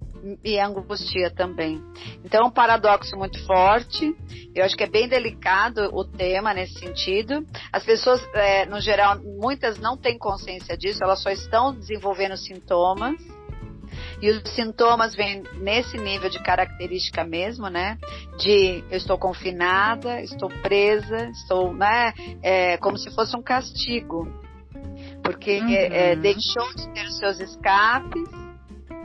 e 0.42 0.58
angustia 0.58 1.30
também. 1.30 1.82
Então, 2.24 2.44
é 2.44 2.46
um 2.46 2.50
paradoxo 2.50 3.16
muito 3.16 3.44
forte. 3.44 4.14
Eu 4.54 4.64
acho 4.64 4.76
que 4.76 4.84
é 4.84 4.88
bem 4.88 5.08
delicado 5.08 5.90
o 5.92 6.04
tema 6.04 6.54
nesse 6.54 6.78
sentido. 6.78 7.44
As 7.72 7.84
pessoas, 7.84 8.22
é, 8.32 8.64
no 8.66 8.80
geral, 8.80 9.20
muitas 9.20 9.78
não 9.78 9.96
têm 9.96 10.16
consciência 10.16 10.76
disso, 10.76 11.00
elas 11.02 11.20
só 11.20 11.30
estão 11.30 11.74
desenvolvendo 11.74 12.36
sintomas. 12.36 13.16
E 14.22 14.30
os 14.30 14.54
sintomas 14.54 15.16
vêm 15.16 15.42
nesse 15.54 15.98
nível 15.98 16.30
de 16.30 16.38
característica 16.40 17.24
mesmo, 17.24 17.68
né? 17.68 17.98
De 18.38 18.84
eu 18.88 18.96
estou 18.96 19.18
confinada, 19.18 20.22
estou 20.22 20.48
presa, 20.62 21.28
estou, 21.30 21.74
né? 21.74 22.14
É, 22.40 22.76
como 22.76 22.96
se 22.96 23.10
fosse 23.10 23.36
um 23.36 23.42
castigo. 23.42 24.28
Porque 25.24 25.58
uhum. 25.58 25.72
é, 25.72 26.14
deixou 26.14 26.72
de 26.74 26.88
ter 26.94 27.04
os 27.04 27.18
seus 27.18 27.40
escapes 27.40 28.42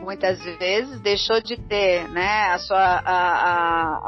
muitas 0.08 0.42
vezes 0.42 1.00
deixou 1.02 1.38
de 1.38 1.54
ter 1.58 2.08
né, 2.08 2.50
a 2.52 2.58
sua, 2.58 2.78
a, 2.78 3.18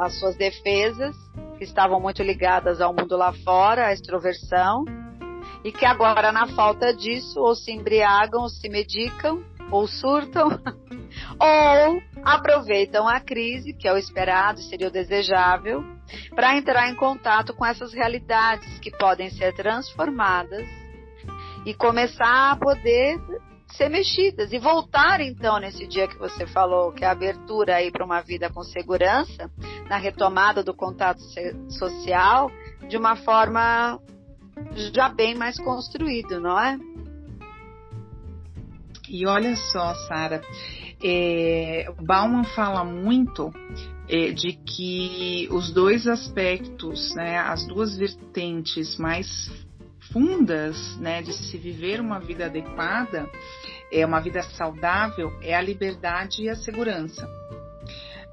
a, 0.00 0.06
as 0.06 0.18
suas 0.18 0.34
defesas, 0.34 1.14
que 1.58 1.64
estavam 1.64 2.00
muito 2.00 2.22
ligadas 2.22 2.80
ao 2.80 2.94
mundo 2.94 3.18
lá 3.18 3.34
fora, 3.44 3.88
a 3.88 3.92
extroversão, 3.92 4.86
e 5.62 5.70
que 5.70 5.84
agora, 5.84 6.32
na 6.32 6.46
falta 6.54 6.94
disso, 6.94 7.38
ou 7.38 7.54
se 7.54 7.70
embriagam, 7.70 8.40
ou 8.40 8.48
se 8.48 8.66
medicam, 8.70 9.44
ou 9.70 9.86
surtam, 9.86 10.48
ou 11.38 12.02
aproveitam 12.24 13.08
a 13.08 13.20
crise, 13.20 13.72
que 13.72 13.86
é 13.86 13.92
o 13.92 13.96
esperado, 13.96 14.60
seria 14.60 14.88
o 14.88 14.90
desejável, 14.90 15.84
para 16.34 16.56
entrar 16.56 16.88
em 16.88 16.94
contato 16.94 17.54
com 17.54 17.64
essas 17.64 17.92
realidades 17.92 18.78
que 18.80 18.90
podem 18.90 19.30
ser 19.30 19.54
transformadas 19.54 20.66
e 21.64 21.74
começar 21.74 22.52
a 22.52 22.56
poder 22.56 23.18
ser 23.76 23.88
mexidas 23.88 24.52
e 24.52 24.58
voltar 24.58 25.20
então 25.20 25.58
nesse 25.58 25.86
dia 25.86 26.08
que 26.08 26.18
você 26.18 26.46
falou, 26.46 26.92
que 26.92 27.04
é 27.04 27.08
a 27.08 27.12
abertura 27.12 27.76
aí 27.76 27.90
para 27.90 28.04
uma 28.04 28.20
vida 28.20 28.50
com 28.50 28.62
segurança, 28.64 29.50
na 29.88 29.96
retomada 29.96 30.62
do 30.62 30.74
contato 30.74 31.20
social, 31.68 32.50
de 32.88 32.96
uma 32.96 33.16
forma 33.16 34.00
já 34.92 35.08
bem 35.08 35.34
mais 35.34 35.58
construído, 35.58 36.40
não 36.40 36.58
é? 36.58 36.78
E 39.10 39.26
olha 39.26 39.56
só, 39.56 39.92
Sara, 40.06 40.40
é, 41.02 41.92
Bauman 42.00 42.44
fala 42.44 42.84
muito 42.84 43.52
é, 44.08 44.30
de 44.30 44.52
que 44.52 45.48
os 45.50 45.72
dois 45.72 46.06
aspectos, 46.06 47.12
né, 47.16 47.38
as 47.38 47.66
duas 47.66 47.96
vertentes 47.98 48.96
mais 48.98 49.26
fundas 50.12 50.96
né, 50.98 51.22
de 51.22 51.32
se 51.32 51.58
viver 51.58 52.00
uma 52.00 52.20
vida 52.20 52.46
adequada, 52.46 53.28
é 53.92 54.06
uma 54.06 54.20
vida 54.20 54.42
saudável, 54.42 55.32
é 55.42 55.56
a 55.56 55.60
liberdade 55.60 56.44
e 56.44 56.48
a 56.48 56.54
segurança. 56.54 57.28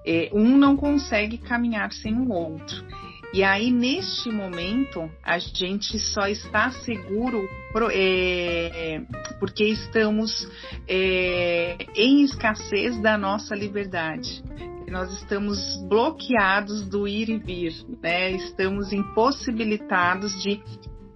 É, 0.06 0.30
um 0.32 0.58
não 0.58 0.78
consegue 0.78 1.40
caminhar 1.40 1.92
sem 1.92 2.14
o 2.14 2.32
outro. 2.32 2.86
E 3.34 3.44
aí, 3.44 3.70
neste 3.72 4.32
momento, 4.32 5.12
a 5.22 5.38
gente 5.38 6.00
só 6.00 6.28
está 6.28 6.72
seguro 6.72 7.48
pro, 7.74 7.90
é, 7.92 9.02
porque 9.40 9.66
estamos 9.66 10.48
é, 10.88 11.78
em 11.96 12.24
escassez 12.24 13.00
da 13.02 13.18
nossa 13.18 13.54
liberdade. 13.54 14.44
Nós 14.90 15.12
estamos 15.12 15.60
bloqueados 15.90 16.88
do 16.88 17.06
ir 17.06 17.30
e 17.30 17.38
vir, 17.38 17.74
né? 18.02 18.32
estamos 18.32 18.94
impossibilitados 18.94 20.32
de 20.42 20.62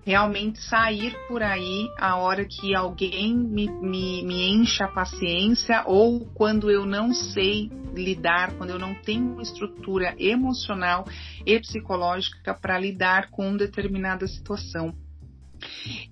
realmente 0.05 0.59
sair 0.61 1.15
por 1.27 1.43
aí 1.43 1.87
a 1.97 2.17
hora 2.17 2.45
que 2.45 2.75
alguém 2.75 3.35
me, 3.35 3.69
me, 3.69 4.23
me 4.23 4.49
encha 4.49 4.85
a 4.85 4.91
paciência 4.91 5.83
ou 5.85 6.25
quando 6.33 6.69
eu 6.69 6.85
não 6.85 7.13
sei 7.13 7.69
lidar, 7.93 8.53
quando 8.53 8.71
eu 8.71 8.79
não 8.79 8.95
tenho 8.95 9.33
uma 9.33 9.41
estrutura 9.41 10.15
emocional 10.17 11.05
e 11.45 11.59
psicológica 11.59 12.53
para 12.53 12.79
lidar 12.79 13.29
com 13.29 13.55
determinada 13.55 14.27
situação. 14.27 14.95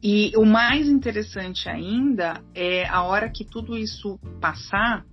E 0.03 0.31
o 0.35 0.45
mais 0.45 0.87
interessante 0.87 1.67
ainda 1.67 2.43
é 2.53 2.87
a 2.87 3.01
hora 3.03 3.29
que 3.29 3.43
tudo 3.43 3.75
isso 3.75 4.19
passar, 4.39 5.03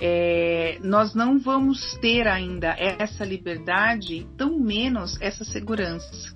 é, 0.00 0.78
nós 0.82 1.14
não 1.14 1.38
vamos 1.38 1.96
ter 2.00 2.28
ainda 2.28 2.68
essa 2.78 3.24
liberdade, 3.24 4.26
tão 4.36 4.58
menos 4.58 5.20
essa 5.20 5.44
segurança. 5.44 6.35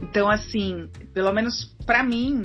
Então, 0.00 0.28
assim, 0.28 0.88
pelo 1.12 1.32
menos 1.32 1.74
para 1.86 2.02
mim, 2.02 2.42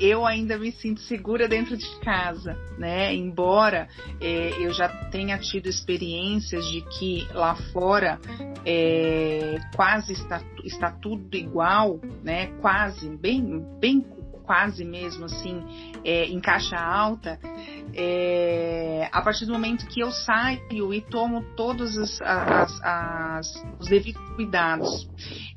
eu 0.00 0.24
ainda 0.24 0.56
me 0.58 0.70
sinto 0.72 1.00
segura 1.00 1.48
dentro 1.48 1.76
de 1.76 2.00
casa, 2.00 2.56
né? 2.78 3.14
Embora 3.14 3.88
é, 4.20 4.50
eu 4.58 4.72
já 4.72 4.88
tenha 5.10 5.38
tido 5.38 5.68
experiências 5.68 6.64
de 6.66 6.82
que 6.82 7.26
lá 7.32 7.56
fora 7.72 8.20
é, 8.64 9.58
quase 9.74 10.12
está, 10.12 10.40
está 10.64 10.90
tudo 10.90 11.36
igual, 11.36 12.00
né? 12.22 12.46
Quase, 12.60 13.08
bem, 13.16 13.64
bem 13.80 14.00
quase 14.48 14.82
mesmo 14.82 15.26
assim, 15.26 15.62
é, 16.02 16.24
em 16.24 16.40
caixa 16.40 16.78
alta, 16.78 17.38
é, 17.92 19.06
a 19.12 19.20
partir 19.20 19.44
do 19.44 19.52
momento 19.52 19.86
que 19.88 20.00
eu 20.00 20.10
saio 20.10 20.94
e 20.94 21.02
tomo 21.02 21.44
todos 21.54 21.98
as, 21.98 22.18
as, 22.22 22.80
as, 22.82 23.66
os 23.78 23.88
devidos 23.88 24.22
cuidados. 24.36 25.06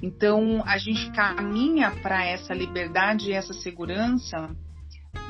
Então, 0.02 0.62
a 0.66 0.78
gente 0.78 1.10
caminha 1.12 1.92
para 2.04 2.26
essa 2.26 2.54
liberdade 2.54 3.30
e 3.30 3.34
essa 3.34 3.54
segurança 3.54 4.54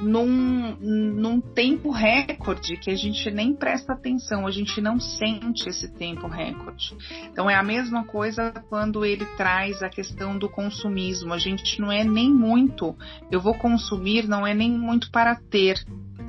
num, 0.01 0.75
num 0.79 1.39
tempo 1.39 1.91
recorde 1.91 2.77
que 2.77 2.89
a 2.89 2.95
gente 2.95 3.29
nem 3.29 3.53
presta 3.53 3.93
atenção, 3.93 4.47
a 4.47 4.51
gente 4.51 4.81
não 4.81 4.99
sente 4.99 5.69
esse 5.69 5.93
tempo 5.93 6.27
recorde. 6.27 6.95
Então 7.31 7.49
é 7.49 7.55
a 7.55 7.63
mesma 7.63 8.03
coisa 8.03 8.51
quando 8.69 9.05
ele 9.05 9.25
traz 9.37 9.83
a 9.83 9.89
questão 9.89 10.37
do 10.37 10.49
consumismo. 10.49 11.33
A 11.33 11.37
gente 11.37 11.79
não 11.79 11.91
é 11.91 12.03
nem 12.03 12.33
muito, 12.33 12.95
eu 13.29 13.39
vou 13.39 13.53
consumir, 13.53 14.27
não 14.27 14.45
é 14.45 14.53
nem 14.53 14.71
muito 14.71 15.11
para 15.11 15.35
ter, 15.35 15.83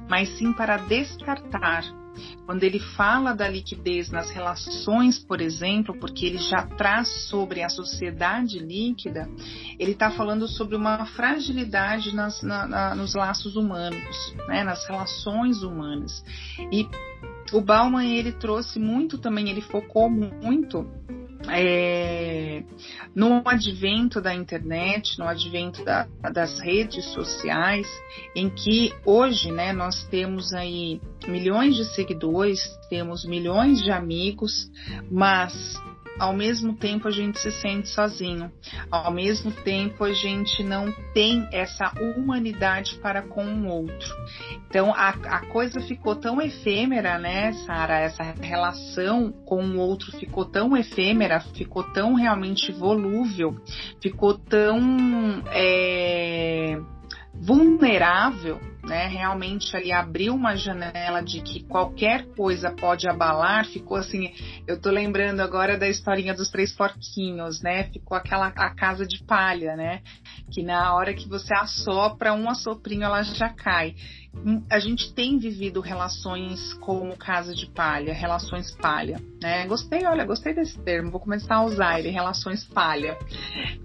mas 0.09 0.29
sim 0.37 0.53
para 0.53 0.77
descartar. 0.77 2.02
Quando 2.47 2.65
ele 2.65 2.79
fala 2.79 3.33
da 3.33 3.49
liquidez 3.49 4.11
nas 4.11 4.31
relações, 4.31 5.19
por 5.19 5.41
exemplo, 5.41 5.97
porque 5.99 6.27
ele 6.27 6.39
já 6.39 6.67
traz 6.67 7.09
sobre 7.29 7.63
a 7.63 7.69
sociedade 7.69 8.59
líquida, 8.59 9.29
ele 9.79 9.93
está 9.93 10.11
falando 10.11 10.47
sobre 10.49 10.77
uma 10.77 11.07
fragilidade 11.07 12.15
nas, 12.15 12.43
na, 12.43 12.67
na, 12.67 12.95
nos 12.95 13.15
laços 13.15 13.57
humanos, 13.57 14.35
né, 14.49 14.65
nas 14.65 14.87
relações 14.87 15.63
humanas. 15.63 16.25
E 16.71 16.89
o 17.53 17.61
Bauman 17.61 18.05
ele 18.05 18.33
trouxe 18.33 18.79
muito 18.79 19.19
também, 19.19 19.49
ele 19.49 19.61
focou 19.61 20.11
muito 20.11 20.87
é, 21.49 22.63
no 23.15 23.43
advento 23.47 24.21
da 24.21 24.35
internet, 24.35 25.19
no 25.19 25.27
advento 25.27 25.85
da, 25.85 26.07
das 26.33 26.59
redes 26.61 27.05
sociais, 27.13 27.87
em 28.35 28.49
que 28.49 28.93
hoje 29.05 29.51
né, 29.51 29.73
nós 29.73 30.05
temos 30.09 30.53
aí 30.53 31.01
milhões 31.27 31.77
de 31.77 31.85
seguidores, 31.95 32.61
temos 32.89 33.25
milhões 33.25 33.83
de 33.83 33.91
amigos, 33.91 34.71
mas 35.11 35.53
ao 36.19 36.33
mesmo 36.33 36.75
tempo 36.75 37.09
a 37.09 37.11
gente 37.11 37.39
se 37.39 37.51
sente 37.51 37.89
sozinho, 37.89 38.51
ao 38.91 39.11
mesmo 39.11 39.51
tempo 39.51 40.05
a 40.05 40.13
gente 40.13 40.63
não 40.63 40.93
tem 41.13 41.47
essa 41.53 41.93
humanidade 42.01 42.97
para 42.97 43.23
com 43.23 43.45
o 43.45 43.67
outro. 43.67 44.15
Então 44.69 44.93
a, 44.95 45.09
a 45.09 45.47
coisa 45.47 45.81
ficou 45.81 46.17
tão 46.17 46.41
efêmera, 46.41 47.19
né, 47.19 47.53
Sara? 47.65 47.99
Essa 47.99 48.23
relação 48.41 49.33
com 49.45 49.65
o 49.65 49.79
outro 49.79 50.13
ficou 50.19 50.45
tão 50.45 50.77
efêmera, 50.77 51.41
ficou 51.41 51.83
tão 51.83 52.15
realmente 52.15 52.73
volúvel, 52.73 53.57
ficou 54.01 54.35
tão. 54.35 55.43
É 55.51 56.81
vulnerável, 57.43 58.61
né? 58.85 59.09
Realmente 59.09 59.77
ali 59.77 59.91
abriu 59.91 60.33
uma 60.33 60.55
janela 60.55 61.21
de 61.21 61.41
que 61.41 61.65
qualquer 61.65 62.27
coisa 62.37 62.71
pode 62.71 63.09
abalar, 63.09 63.67
ficou 63.67 63.97
assim, 63.97 64.33
eu 64.67 64.81
tô 64.81 64.91
lembrando 64.91 65.41
agora 65.41 65.77
da 65.77 65.89
historinha 65.89 66.35
dos 66.35 66.51
três 66.51 66.73
porquinhos, 66.73 67.61
né? 67.61 67.85
Ficou 67.85 68.17
aquela 68.17 68.47
a 68.47 68.71
casa 68.75 69.05
de 69.05 69.25
palha, 69.25 69.75
né? 69.75 70.03
Que 70.53 70.63
na 70.63 70.95
hora 70.95 71.15
que 71.15 71.29
você 71.29 71.53
assopra 71.53 72.33
um 72.33 72.49
assoprinho 72.49 73.03
ela 73.03 73.23
já 73.25 73.49
cai 73.49 73.97
a 74.69 74.79
gente 74.79 75.15
tem 75.15 75.39
vivido 75.39 75.81
relações 75.81 76.75
como 76.75 77.17
casa 77.17 77.55
de 77.55 77.67
palha, 77.67 78.13
relações 78.13 78.71
palha, 78.73 79.21
né? 79.41 79.67
Gostei, 79.67 80.05
olha, 80.07 80.25
gostei 80.25 80.55
desse 80.55 80.79
termo, 80.81 81.11
vou 81.11 81.21
começar 81.21 81.57
a 81.57 81.65
usar 81.65 81.99
ele, 81.99 82.11
relações 82.11 82.65
palha. 82.65 83.19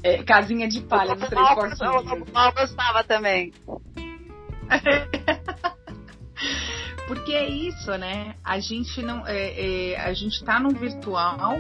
É, 0.02 0.24
casinha 0.24 0.68
de 0.68 0.82
palha 0.82 1.16
dos 1.16 1.30
três 1.30 1.48
porquinhos. 1.54 1.80
Eu 1.80 2.54
gostava 2.54 3.04
também. 3.04 3.54
Porque 7.08 7.34
é 7.34 7.48
isso, 7.48 7.96
né? 7.98 8.36
A 8.44 8.60
gente 8.60 9.02
não, 9.02 9.26
é, 9.26 9.92
é, 9.92 10.02
a 10.02 10.14
gente 10.14 10.44
tá 10.44 10.60
no 10.60 10.72
virtual 10.72 11.58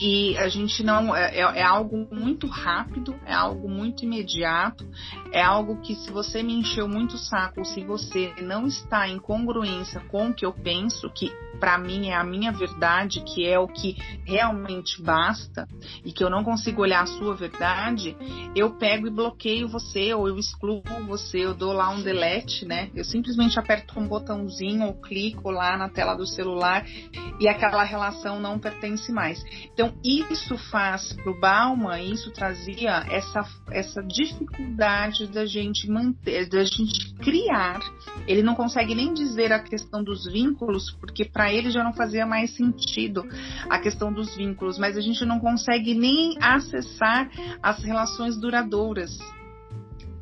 e 0.00 0.36
a 0.38 0.48
gente 0.48 0.82
não 0.82 1.14
é, 1.14 1.36
é, 1.36 1.40
é, 1.40 1.62
algo 1.62 2.08
muito 2.10 2.46
rápido, 2.46 3.14
é 3.24 3.32
algo 3.32 3.68
muito 3.68 4.04
imediato, 4.04 4.86
é 5.32 5.42
algo 5.42 5.80
que 5.80 5.94
se 5.94 6.10
você 6.10 6.42
me 6.42 6.54
encheu 6.54 6.88
muito 6.88 7.14
o 7.14 7.18
saco, 7.18 7.64
se 7.64 7.84
você 7.84 8.32
não 8.42 8.66
está 8.66 9.08
em 9.08 9.18
congruência 9.18 10.00
com 10.00 10.28
o 10.28 10.34
que 10.34 10.44
eu 10.44 10.52
penso, 10.52 11.08
que 11.10 11.32
para 11.58 11.78
mim 11.78 12.08
é 12.08 12.14
a 12.14 12.24
minha 12.24 12.52
verdade, 12.52 13.22
que 13.22 13.46
é 13.46 13.58
o 13.58 13.68
que 13.68 13.96
realmente 14.26 15.00
basta, 15.00 15.66
e 16.04 16.12
que 16.12 16.22
eu 16.22 16.28
não 16.28 16.44
consigo 16.44 16.82
olhar 16.82 17.02
a 17.02 17.06
sua 17.06 17.34
verdade, 17.34 18.16
eu 18.54 18.74
pego 18.76 19.06
e 19.06 19.10
bloqueio 19.10 19.68
você, 19.68 20.12
ou 20.12 20.28
eu 20.28 20.38
excluo 20.38 20.82
você, 21.06 21.38
eu 21.38 21.54
dou 21.54 21.72
lá 21.72 21.90
um 21.90 22.02
delete, 22.02 22.66
né? 22.66 22.90
Eu 22.94 23.04
simplesmente 23.04 23.58
aperto 23.58 23.98
um 23.98 24.06
botãozinho 24.06 24.86
ou 24.86 24.94
clico 24.94 25.50
lá 25.50 25.76
na 25.76 25.88
tela 25.88 26.14
do 26.14 26.26
celular 26.26 26.84
e 27.40 27.48
aquela 27.48 27.84
relação 27.84 28.40
não 28.40 28.58
pertence 28.58 29.10
mais. 29.12 29.42
Então, 29.72 29.83
isso 30.02 30.56
faz 30.70 31.12
pro 31.12 31.38
Bauman, 31.38 32.00
isso 32.00 32.30
trazia 32.30 33.04
essa, 33.10 33.44
essa 33.70 34.02
dificuldade 34.02 35.26
da 35.26 35.46
gente 35.46 35.90
manter, 35.90 36.48
da 36.48 36.64
gente 36.64 37.14
criar. 37.14 37.80
Ele 38.26 38.42
não 38.42 38.54
consegue 38.54 38.94
nem 38.94 39.12
dizer 39.12 39.52
a 39.52 39.58
questão 39.58 40.02
dos 40.02 40.24
vínculos, 40.30 40.90
porque 41.00 41.24
para 41.24 41.52
ele 41.52 41.70
já 41.70 41.82
não 41.82 41.92
fazia 41.92 42.26
mais 42.26 42.54
sentido 42.56 43.26
a 43.68 43.78
questão 43.78 44.12
dos 44.12 44.36
vínculos, 44.36 44.78
mas 44.78 44.96
a 44.96 45.00
gente 45.00 45.24
não 45.24 45.40
consegue 45.40 45.94
nem 45.94 46.36
acessar 46.40 47.30
as 47.62 47.82
relações 47.82 48.36
duradouras. 48.36 49.18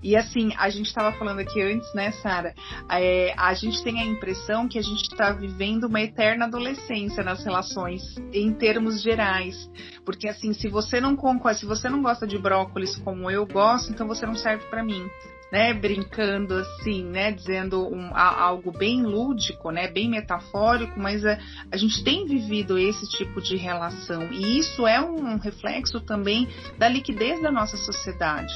E 0.02 0.16
assim, 0.16 0.52
a 0.58 0.68
gente 0.68 0.86
estava 0.86 1.16
falando 1.16 1.38
aqui 1.38 1.60
antes, 1.62 1.92
né, 1.94 2.10
Sara? 2.12 2.54
É, 2.90 3.34
a 3.36 3.54
gente 3.54 3.82
tem 3.84 4.00
a 4.00 4.04
impressão 4.04 4.68
que 4.68 4.78
a 4.78 4.82
gente 4.82 5.02
está 5.02 5.32
vivendo 5.32 5.84
uma 5.84 6.00
eterna 6.00 6.46
adolescência 6.46 7.22
nas 7.22 7.44
relações, 7.44 8.02
em 8.32 8.52
termos 8.52 9.00
gerais. 9.00 9.70
Porque 10.04 10.28
assim, 10.28 10.52
se 10.52 10.68
você 10.68 11.00
não 11.00 11.14
concorda, 11.14 11.58
se 11.58 11.66
você 11.66 11.88
não 11.88 12.02
gosta 12.02 12.26
de 12.26 12.38
brócolis 12.38 12.96
como 12.96 13.30
eu 13.30 13.46
gosto, 13.46 13.92
então 13.92 14.08
você 14.08 14.26
não 14.26 14.34
serve 14.34 14.64
para 14.66 14.82
mim 14.82 15.08
né, 15.52 15.74
brincando 15.74 16.54
assim, 16.54 17.04
né, 17.04 17.30
dizendo 17.30 17.86
um, 17.86 18.16
algo 18.16 18.72
bem 18.72 19.02
lúdico, 19.02 19.70
né, 19.70 19.86
bem 19.86 20.08
metafórico, 20.08 20.98
mas 20.98 21.22
a, 21.26 21.38
a, 21.70 21.76
gente 21.76 22.02
tem 22.02 22.26
vivido 22.26 22.78
esse 22.78 23.06
tipo 23.10 23.38
de 23.42 23.56
relação 23.56 24.32
e 24.32 24.58
isso 24.58 24.86
é 24.86 24.98
um 24.98 25.36
reflexo 25.36 26.00
também 26.00 26.48
da 26.78 26.88
liquidez 26.88 27.42
da 27.42 27.52
nossa 27.52 27.76
sociedade. 27.76 28.54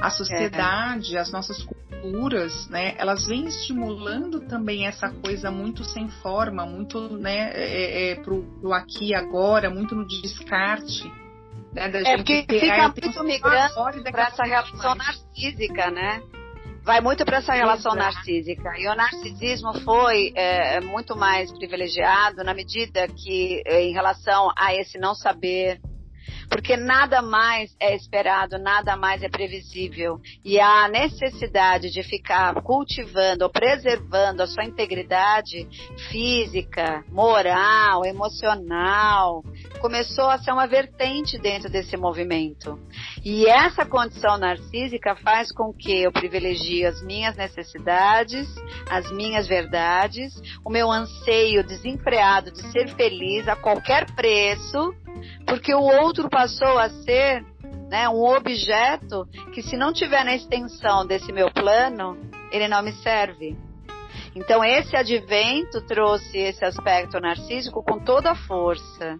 A 0.00 0.08
sociedade, 0.08 1.18
é. 1.18 1.20
as 1.20 1.30
nossas 1.30 1.62
culturas, 1.62 2.66
né, 2.70 2.94
elas 2.96 3.26
vêm 3.26 3.46
estimulando 3.46 4.40
também 4.40 4.86
essa 4.86 5.10
coisa 5.10 5.50
muito 5.50 5.84
sem 5.84 6.08
forma, 6.22 6.64
muito, 6.64 7.14
né, 7.18 7.50
é, 7.52 8.12
é, 8.12 8.14
pro, 8.22 8.42
pro 8.58 8.72
aqui 8.72 9.08
e 9.08 9.14
agora, 9.14 9.68
muito 9.68 9.94
no 9.94 10.06
descarte. 10.06 11.12
Né, 11.74 11.90
é 12.06 12.16
porque 12.16 12.46
fica 12.48 12.88
muito 12.88 13.22
migrando 13.22 14.02
para 14.10 14.28
essa 14.28 14.44
relação 14.44 14.94
narcísica, 14.94 15.90
né? 15.90 16.22
Vai 16.88 17.02
muito 17.02 17.22
para 17.22 17.36
essa 17.36 17.52
relação 17.52 17.92
Exato. 17.92 18.14
narcísica. 18.14 18.70
E 18.78 18.88
o 18.88 18.94
narcisismo 18.94 19.78
foi 19.80 20.32
é, 20.34 20.80
muito 20.80 21.14
mais 21.14 21.52
privilegiado 21.52 22.42
na 22.42 22.54
medida 22.54 23.06
que, 23.08 23.62
é, 23.66 23.82
em 23.82 23.92
relação 23.92 24.50
a 24.56 24.74
esse 24.74 24.96
não 24.96 25.14
saber, 25.14 25.82
porque 26.48 26.76
nada 26.76 27.20
mais 27.20 27.74
é 27.80 27.94
esperado, 27.94 28.58
nada 28.58 28.96
mais 28.96 29.22
é 29.22 29.28
previsível. 29.28 30.20
E 30.44 30.58
a 30.58 30.88
necessidade 30.88 31.90
de 31.90 32.02
ficar 32.02 32.54
cultivando 32.62 33.44
ou 33.44 33.50
preservando 33.50 34.42
a 34.42 34.46
sua 34.46 34.64
integridade 34.64 35.68
física, 36.10 37.04
moral, 37.08 38.04
emocional, 38.04 39.44
começou 39.80 40.28
a 40.28 40.38
ser 40.38 40.52
uma 40.52 40.66
vertente 40.66 41.38
dentro 41.38 41.70
desse 41.70 41.96
movimento. 41.96 42.78
E 43.24 43.46
essa 43.46 43.84
condição 43.84 44.38
narcísica 44.38 45.16
faz 45.16 45.52
com 45.52 45.72
que 45.72 46.02
eu 46.02 46.12
privilegie 46.12 46.84
as 46.84 47.02
minhas 47.02 47.36
necessidades, 47.36 48.48
as 48.90 49.10
minhas 49.12 49.46
verdades, 49.46 50.32
o 50.64 50.70
meu 50.70 50.90
anseio 50.90 51.64
desenfreado 51.64 52.50
de 52.50 52.62
ser 52.72 52.88
feliz 52.94 53.46
a 53.48 53.56
qualquer 53.56 54.06
preço 54.14 54.94
porque 55.46 55.74
o 55.74 55.82
outro 55.82 56.28
passou 56.28 56.78
a 56.78 56.88
ser 56.88 57.44
né, 57.88 58.08
um 58.08 58.22
objeto 58.24 59.26
que 59.52 59.62
se 59.62 59.76
não 59.76 59.92
tiver 59.92 60.24
na 60.24 60.34
extensão 60.34 61.06
desse 61.06 61.32
meu 61.32 61.50
plano, 61.50 62.16
ele 62.52 62.68
não 62.68 62.82
me 62.82 62.92
serve. 62.92 63.56
Então 64.34 64.62
esse 64.62 64.94
advento 64.96 65.80
trouxe 65.86 66.38
esse 66.38 66.64
aspecto 66.64 67.18
narcísico 67.18 67.82
com 67.82 67.98
toda 67.98 68.30
a 68.30 68.36
força. 68.36 69.18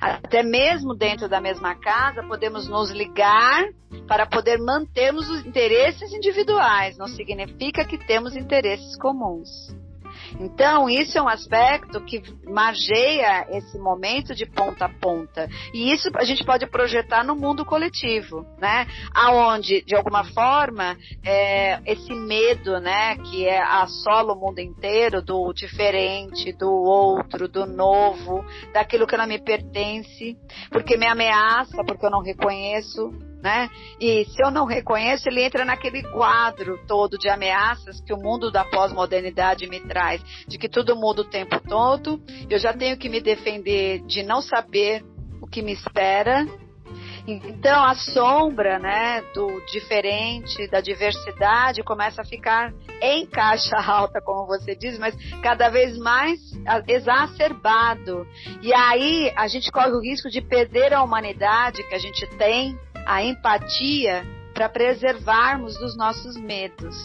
Até 0.00 0.42
mesmo 0.42 0.94
dentro 0.94 1.28
da 1.28 1.40
mesma 1.40 1.74
casa, 1.74 2.22
podemos 2.22 2.68
nos 2.68 2.90
ligar 2.90 3.64
para 4.06 4.26
poder 4.26 4.58
mantermos 4.58 5.30
os 5.30 5.46
interesses 5.46 6.12
individuais. 6.12 6.98
Não 6.98 7.06
significa 7.06 7.84
que 7.84 7.96
temos 7.96 8.36
interesses 8.36 8.96
comuns. 8.96 9.48
Então, 10.40 10.88
isso 10.88 11.16
é 11.18 11.22
um 11.22 11.28
aspecto 11.28 12.00
que 12.04 12.22
margeia 12.44 13.46
esse 13.50 13.78
momento 13.78 14.34
de 14.34 14.46
ponta 14.46 14.86
a 14.86 14.88
ponta. 14.88 15.48
E 15.72 15.92
isso 15.92 16.10
a 16.16 16.24
gente 16.24 16.44
pode 16.44 16.66
projetar 16.66 17.24
no 17.24 17.34
mundo 17.34 17.64
coletivo, 17.64 18.46
né? 18.58 18.86
Aonde, 19.14 19.82
de 19.82 19.94
alguma 19.94 20.24
forma, 20.24 20.96
é, 21.24 21.80
esse 21.86 22.12
medo, 22.14 22.80
né, 22.80 23.16
que 23.16 23.46
é 23.46 23.60
assola 23.62 24.32
o 24.32 24.38
mundo 24.38 24.58
inteiro 24.58 25.22
do 25.22 25.52
diferente, 25.52 26.52
do 26.52 26.70
outro, 26.70 27.48
do 27.48 27.66
novo, 27.66 28.44
daquilo 28.72 29.06
que 29.06 29.16
não 29.16 29.26
me 29.26 29.38
pertence, 29.38 30.36
porque 30.70 30.96
me 30.96 31.06
ameaça, 31.06 31.84
porque 31.84 32.06
eu 32.06 32.10
não 32.10 32.22
reconheço, 32.22 33.10
né? 33.42 33.68
E 34.00 34.24
se 34.26 34.42
eu 34.42 34.50
não 34.50 34.64
reconheço, 34.64 35.28
ele 35.28 35.42
entra 35.42 35.64
naquele 35.64 36.02
quadro 36.04 36.78
todo 36.86 37.18
de 37.18 37.28
ameaças 37.28 38.00
que 38.00 38.14
o 38.14 38.16
mundo 38.16 38.50
da 38.52 38.64
pós-modernidade 38.64 39.68
me 39.68 39.80
traz, 39.80 40.22
de 40.46 40.56
que 40.56 40.68
tudo 40.68 40.94
muda 40.94 41.22
o 41.22 41.28
tempo 41.28 41.58
todo, 41.68 42.22
eu 42.48 42.58
já 42.58 42.72
tenho 42.72 42.96
que 42.96 43.08
me 43.08 43.20
defender 43.20 44.00
de 44.06 44.22
não 44.22 44.40
saber 44.40 45.04
o 45.40 45.46
que 45.46 45.60
me 45.60 45.72
espera. 45.72 46.46
Então 47.26 47.84
a 47.84 47.94
sombra, 47.94 48.78
né, 48.78 49.22
do 49.34 49.60
diferente, 49.66 50.68
da 50.68 50.80
diversidade 50.80 51.82
começa 51.82 52.22
a 52.22 52.24
ficar 52.24 52.72
em 53.00 53.26
caixa 53.26 53.76
alta, 53.84 54.20
como 54.20 54.46
você 54.46 54.76
diz, 54.76 54.98
mas 54.98 55.16
cada 55.40 55.68
vez 55.68 55.98
mais 55.98 56.38
exacerbado. 56.86 58.26
E 58.60 58.72
aí 58.72 59.32
a 59.36 59.48
gente 59.48 59.70
corre 59.72 59.90
o 59.90 60.00
risco 60.00 60.28
de 60.28 60.40
perder 60.40 60.92
a 60.92 61.02
humanidade 61.02 61.82
que 61.88 61.94
a 61.94 61.98
gente 61.98 62.26
tem 62.36 62.78
a 63.06 63.22
empatia 63.22 64.24
para 64.54 64.68
preservarmos 64.68 65.78
dos 65.78 65.96
nossos 65.96 66.36
medos. 66.36 66.96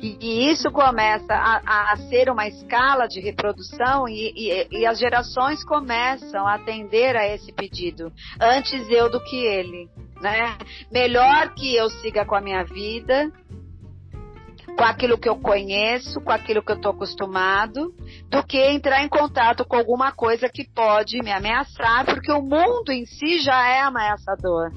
E, 0.00 0.16
e 0.20 0.50
isso 0.50 0.70
começa 0.70 1.34
a, 1.34 1.92
a, 1.92 1.96
ser 2.08 2.30
uma 2.30 2.46
escala 2.46 3.06
de 3.06 3.20
reprodução 3.20 4.08
e, 4.08 4.32
e, 4.36 4.68
e, 4.70 4.86
as 4.86 4.98
gerações 4.98 5.64
começam 5.64 6.46
a 6.46 6.54
atender 6.54 7.16
a 7.16 7.26
esse 7.26 7.52
pedido. 7.52 8.12
Antes 8.40 8.88
eu 8.90 9.10
do 9.10 9.20
que 9.20 9.36
ele, 9.36 9.88
né? 10.20 10.56
Melhor 10.90 11.54
que 11.54 11.74
eu 11.74 11.90
siga 11.90 12.24
com 12.24 12.34
a 12.34 12.40
minha 12.40 12.64
vida, 12.64 13.30
com 14.76 14.84
aquilo 14.84 15.18
que 15.18 15.28
eu 15.28 15.36
conheço, 15.36 16.20
com 16.20 16.30
aquilo 16.30 16.62
que 16.62 16.72
eu 16.72 16.76
estou 16.76 16.92
acostumado, 16.92 17.94
do 18.28 18.42
que 18.44 18.58
entrar 18.58 19.02
em 19.02 19.08
contato 19.08 19.64
com 19.64 19.76
alguma 19.76 20.12
coisa 20.12 20.48
que 20.48 20.68
pode 20.68 21.18
me 21.22 21.32
ameaçar, 21.32 22.04
porque 22.04 22.30
o 22.30 22.42
mundo 22.42 22.90
em 22.90 23.06
si 23.06 23.38
já 23.38 23.66
é 23.68 23.80
ameaçador. 23.80 24.70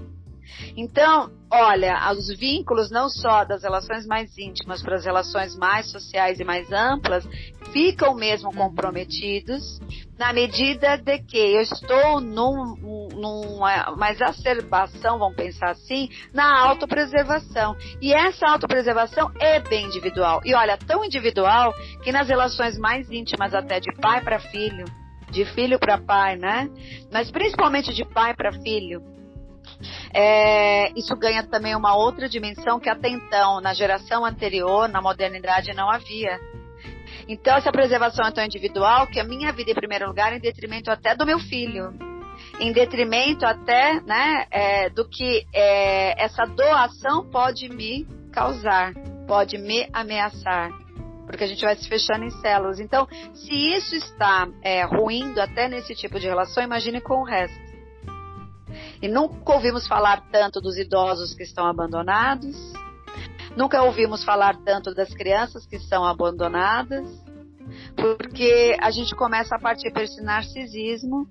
Então, 0.75 1.31
olha, 1.51 2.11
os 2.11 2.27
vínculos 2.37 2.89
não 2.89 3.09
só 3.09 3.43
das 3.43 3.63
relações 3.63 4.05
mais 4.05 4.37
íntimas 4.37 4.81
para 4.81 4.95
as 4.95 5.05
relações 5.05 5.55
mais 5.55 5.89
sociais 5.91 6.39
e 6.39 6.43
mais 6.43 6.71
amplas 6.71 7.27
ficam 7.71 8.15
mesmo 8.15 8.53
comprometidos 8.53 9.79
na 10.17 10.33
medida 10.33 10.97
de 10.97 11.19
que 11.19 11.37
eu 11.37 11.61
estou 11.61 12.19
num, 12.19 12.75
numa 13.13 14.11
exacerbação, 14.11 15.17
vamos 15.17 15.37
pensar 15.37 15.69
assim, 15.69 16.09
na 16.33 16.61
autopreservação. 16.61 17.75
E 18.01 18.13
essa 18.13 18.47
autopreservação 18.47 19.31
é 19.39 19.61
bem 19.61 19.85
individual. 19.85 20.41
E 20.43 20.53
olha, 20.53 20.77
tão 20.77 21.05
individual 21.05 21.73
que 22.03 22.11
nas 22.11 22.27
relações 22.27 22.77
mais 22.77 23.09
íntimas 23.09 23.53
até 23.53 23.79
de 23.79 23.93
pai 23.95 24.21
para 24.21 24.39
filho, 24.39 24.83
de 25.31 25.45
filho 25.45 25.79
para 25.79 25.97
pai, 25.97 26.35
né? 26.35 26.69
Mas 27.11 27.31
principalmente 27.31 27.93
de 27.93 28.03
pai 28.03 28.35
para 28.35 28.51
filho, 28.51 29.01
é, 30.13 30.91
isso 30.97 31.15
ganha 31.15 31.43
também 31.43 31.75
uma 31.75 31.95
outra 31.95 32.27
dimensão 32.27 32.79
que 32.79 32.89
até 32.89 33.09
então, 33.09 33.61
na 33.61 33.73
geração 33.73 34.25
anterior, 34.25 34.87
na 34.89 35.01
modernidade, 35.01 35.73
não 35.73 35.89
havia. 35.89 36.39
Então, 37.27 37.55
essa 37.55 37.71
preservação 37.71 38.25
é 38.25 38.31
tão 38.31 38.43
individual 38.43 39.07
que 39.07 39.19
a 39.19 39.23
minha 39.23 39.51
vida, 39.51 39.71
em 39.71 39.75
primeiro 39.75 40.07
lugar, 40.07 40.33
em 40.33 40.39
detrimento 40.39 40.91
até 40.91 41.15
do 41.15 41.25
meu 41.25 41.39
filho. 41.39 41.93
Em 42.59 42.71
detrimento 42.71 43.45
até 43.45 44.01
né, 44.01 44.45
é, 44.51 44.89
do 44.89 45.07
que 45.07 45.45
é, 45.53 46.23
essa 46.23 46.45
doação 46.45 47.29
pode 47.29 47.69
me 47.69 48.05
causar, 48.31 48.93
pode 49.27 49.57
me 49.57 49.87
ameaçar 49.93 50.71
porque 51.29 51.43
a 51.43 51.47
gente 51.47 51.63
vai 51.63 51.75
se 51.75 51.87
fechando 51.87 52.25
em 52.25 52.31
células. 52.41 52.79
Então, 52.79 53.07
se 53.35 53.53
isso 53.53 53.95
está 53.95 54.47
é, 54.63 54.83
ruindo 54.83 55.39
até 55.39 55.67
nesse 55.67 55.93
tipo 55.93 56.19
de 56.19 56.25
relação, 56.25 56.63
imagine 56.63 56.99
com 56.99 57.21
o 57.21 57.23
resto. 57.23 57.68
E 59.01 59.07
nunca 59.07 59.53
ouvimos 59.53 59.87
falar 59.87 60.23
tanto 60.31 60.59
dos 60.59 60.77
idosos 60.77 61.33
que 61.33 61.43
estão 61.43 61.65
abandonados, 61.65 62.55
nunca 63.55 63.81
ouvimos 63.81 64.23
falar 64.23 64.57
tanto 64.65 64.93
das 64.93 65.13
crianças 65.13 65.65
que 65.65 65.79
são 65.79 66.05
abandonadas, 66.05 67.07
porque 67.95 68.75
a 68.81 68.91
gente 68.91 69.15
começa 69.15 69.55
a 69.55 69.59
partir 69.59 69.91
para 69.91 70.03
esse 70.03 70.21
narcisismo, 70.21 71.27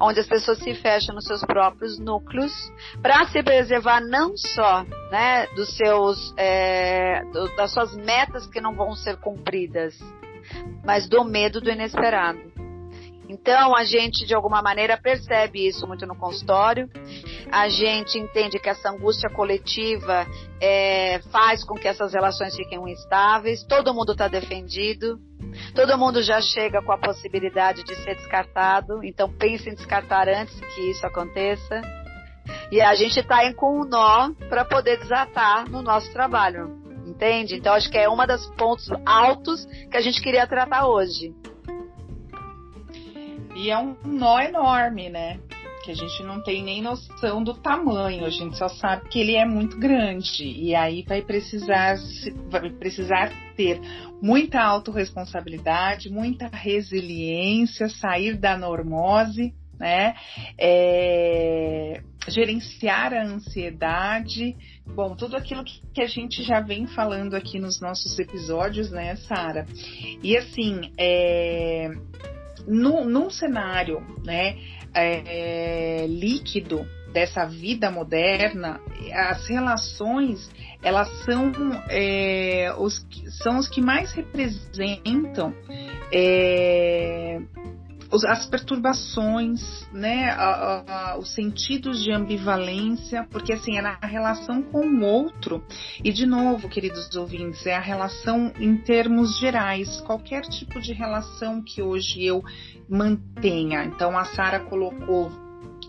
onde 0.00 0.20
as 0.20 0.26
pessoas 0.26 0.58
se 0.58 0.74
fecham 0.74 1.14
nos 1.14 1.24
seus 1.24 1.42
próprios 1.42 1.98
núcleos, 1.98 2.52
para 3.00 3.24
se 3.26 3.42
preservar 3.42 4.00
não 4.00 4.36
só 4.36 4.84
né, 5.10 5.46
dos 5.54 5.76
seus, 5.76 6.34
é, 6.36 7.22
do, 7.32 7.54
das 7.56 7.72
suas 7.72 7.94
metas 7.94 8.46
que 8.46 8.60
não 8.60 8.74
vão 8.74 8.94
ser 8.94 9.16
cumpridas, 9.18 9.98
mas 10.84 11.08
do 11.08 11.24
medo 11.24 11.60
do 11.60 11.70
inesperado. 11.70 12.51
Então, 13.32 13.74
a 13.74 13.82
gente, 13.82 14.26
de 14.26 14.34
alguma 14.34 14.60
maneira, 14.60 15.00
percebe 15.00 15.66
isso 15.66 15.86
muito 15.86 16.06
no 16.06 16.14
consultório. 16.14 16.86
A 17.50 17.66
gente 17.66 18.18
entende 18.18 18.58
que 18.58 18.68
essa 18.68 18.90
angústia 18.90 19.30
coletiva 19.30 20.26
é, 20.60 21.18
faz 21.32 21.64
com 21.64 21.74
que 21.74 21.88
essas 21.88 22.12
relações 22.12 22.54
fiquem 22.54 22.78
instáveis. 22.90 23.64
Todo 23.64 23.94
mundo 23.94 24.12
está 24.12 24.28
defendido. 24.28 25.18
Todo 25.74 25.96
mundo 25.96 26.22
já 26.22 26.42
chega 26.42 26.82
com 26.82 26.92
a 26.92 26.98
possibilidade 26.98 27.82
de 27.84 27.94
ser 27.96 28.16
descartado. 28.16 29.02
Então, 29.02 29.32
pense 29.32 29.66
em 29.66 29.74
descartar 29.74 30.28
antes 30.28 30.54
que 30.60 30.90
isso 30.90 31.06
aconteça. 31.06 31.80
E 32.70 32.82
a 32.82 32.94
gente 32.94 33.18
está 33.18 33.50
com 33.54 33.80
um 33.80 33.84
nó 33.84 34.30
para 34.50 34.62
poder 34.62 34.98
desatar 34.98 35.70
no 35.70 35.80
nosso 35.80 36.12
trabalho. 36.12 36.82
Entende? 37.06 37.56
Então, 37.56 37.72
acho 37.72 37.90
que 37.90 37.96
é 37.96 38.10
uma 38.10 38.26
das 38.26 38.46
pontos 38.56 38.90
altos 39.06 39.64
que 39.90 39.96
a 39.96 40.02
gente 40.02 40.20
queria 40.20 40.46
tratar 40.46 40.86
hoje. 40.86 41.34
E 43.62 43.70
é 43.70 43.78
um 43.78 43.96
nó 44.04 44.40
enorme, 44.40 45.08
né? 45.08 45.38
Que 45.84 45.92
a 45.92 45.94
gente 45.94 46.20
não 46.24 46.42
tem 46.42 46.64
nem 46.64 46.82
noção 46.82 47.44
do 47.44 47.54
tamanho, 47.54 48.24
a 48.24 48.28
gente 48.28 48.58
só 48.58 48.66
sabe 48.66 49.08
que 49.08 49.20
ele 49.20 49.36
é 49.36 49.44
muito 49.44 49.78
grande. 49.78 50.42
E 50.42 50.74
aí 50.74 51.04
vai 51.06 51.22
precisar, 51.22 51.94
vai 52.50 52.70
precisar 52.70 53.30
ter 53.56 53.80
muita 54.20 54.60
autorresponsabilidade, 54.60 56.10
muita 56.10 56.48
resiliência, 56.48 57.88
sair 57.88 58.36
da 58.36 58.58
normose, 58.58 59.54
né? 59.78 60.16
É, 60.58 62.02
gerenciar 62.28 63.14
a 63.14 63.22
ansiedade, 63.24 64.56
bom, 64.86 65.14
tudo 65.14 65.36
aquilo 65.36 65.62
que, 65.64 66.02
a 66.02 66.06
gente 66.06 66.42
já 66.42 66.60
vem 66.60 66.86
falando 66.88 67.34
aqui 67.34 67.60
nos 67.60 67.80
nossos 67.80 68.18
episódios, 68.18 68.90
né, 68.90 69.14
Sara? 69.16 69.66
E 70.22 70.36
assim, 70.36 70.92
é, 70.98 71.90
no, 72.66 73.04
num 73.04 73.30
cenário 73.30 74.00
né, 74.24 74.56
é, 74.94 76.06
líquido 76.08 76.86
dessa 77.12 77.44
vida 77.44 77.90
moderna, 77.90 78.80
as 79.12 79.46
relações 79.46 80.50
elas 80.82 81.08
são, 81.24 81.52
é, 81.88 82.74
os, 82.78 83.06
são 83.42 83.58
os 83.58 83.68
que 83.68 83.80
mais 83.80 84.12
representam 84.12 85.54
é, 86.12 87.40
as 88.26 88.46
perturbações, 88.46 89.88
né, 89.92 90.30
a, 90.30 91.12
a, 91.12 91.18
os 91.18 91.34
sentidos 91.34 92.02
de 92.02 92.12
ambivalência, 92.12 93.26
porque 93.30 93.52
assim 93.52 93.78
é 93.78 93.82
na 93.82 93.98
relação 94.02 94.62
com 94.62 94.86
o 94.86 95.02
outro. 95.02 95.64
E 96.04 96.12
de 96.12 96.26
novo, 96.26 96.68
queridos 96.68 97.14
ouvintes, 97.16 97.66
é 97.66 97.74
a 97.74 97.80
relação 97.80 98.52
em 98.58 98.76
termos 98.76 99.38
gerais, 99.38 100.00
qualquer 100.02 100.42
tipo 100.42 100.80
de 100.80 100.92
relação 100.92 101.62
que 101.62 101.82
hoje 101.82 102.24
eu 102.24 102.42
mantenha. 102.88 103.84
Então 103.84 104.18
a 104.18 104.24
Sara 104.26 104.60
colocou 104.60 105.30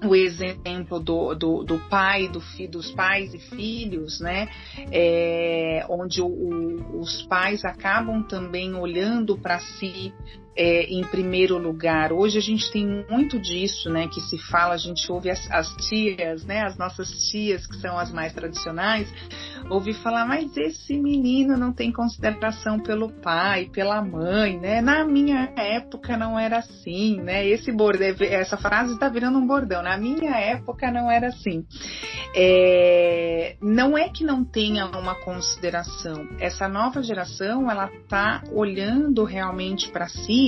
o 0.05 0.15
exemplo 0.15 0.99
do, 0.99 1.33
do, 1.33 1.63
do 1.63 1.79
pai, 1.89 2.27
do 2.27 2.41
fi, 2.41 2.67
dos 2.67 2.91
pais 2.91 3.33
e 3.33 3.39
filhos, 3.39 4.19
né? 4.19 4.49
É, 4.91 5.85
onde 5.89 6.21
o, 6.21 6.27
o, 6.27 6.99
os 6.99 7.21
pais 7.23 7.63
acabam 7.63 8.23
também 8.23 8.73
olhando 8.75 9.37
para 9.37 9.59
si 9.59 10.13
é, 10.55 10.83
em 10.83 11.03
primeiro 11.03 11.57
lugar. 11.57 12.11
Hoje 12.13 12.37
a 12.37 12.41
gente 12.41 12.71
tem 12.71 13.05
muito 13.09 13.39
disso, 13.39 13.89
né? 13.89 14.07
Que 14.07 14.21
se 14.21 14.37
fala, 14.37 14.73
a 14.73 14.77
gente 14.77 15.11
ouve 15.11 15.29
as, 15.29 15.49
as 15.51 15.69
tias, 15.87 16.45
né? 16.45 16.61
As 16.63 16.77
nossas 16.77 17.09
tias, 17.29 17.65
que 17.65 17.75
são 17.77 17.97
as 17.97 18.11
mais 18.11 18.33
tradicionais, 18.33 19.11
ouve 19.69 19.93
falar, 19.93 20.25
mas 20.25 20.55
esse 20.57 20.97
menino 20.97 21.57
não 21.57 21.73
tem 21.73 21.91
consideração 21.91 22.79
pelo 22.79 23.09
pai, 23.09 23.69
pela 23.71 24.01
mãe, 24.01 24.59
né? 24.59 24.81
Na 24.81 25.03
minha 25.03 25.51
época 25.55 26.15
não 26.17 26.37
era 26.37 26.59
assim, 26.59 27.19
né? 27.21 27.45
Esse 27.47 27.71
bordão, 27.71 28.07
essa 28.21 28.57
frase 28.57 28.93
está 28.93 29.09
virando 29.09 29.37
um 29.37 29.47
bordão. 29.47 29.81
Na 29.81 29.97
minha 29.97 30.35
época 30.37 30.91
não 30.91 31.09
era 31.09 31.27
assim. 31.27 31.65
É, 32.35 33.55
não 33.61 33.97
é 33.97 34.09
que 34.09 34.23
não 34.23 34.43
tenha 34.43 34.85
uma 34.87 35.15
consideração. 35.15 36.27
Essa 36.39 36.67
nova 36.67 37.01
geração, 37.01 37.69
ela 37.69 37.85
está 37.85 38.43
olhando 38.51 39.23
realmente 39.23 39.89
para 39.89 40.07
si, 40.07 40.42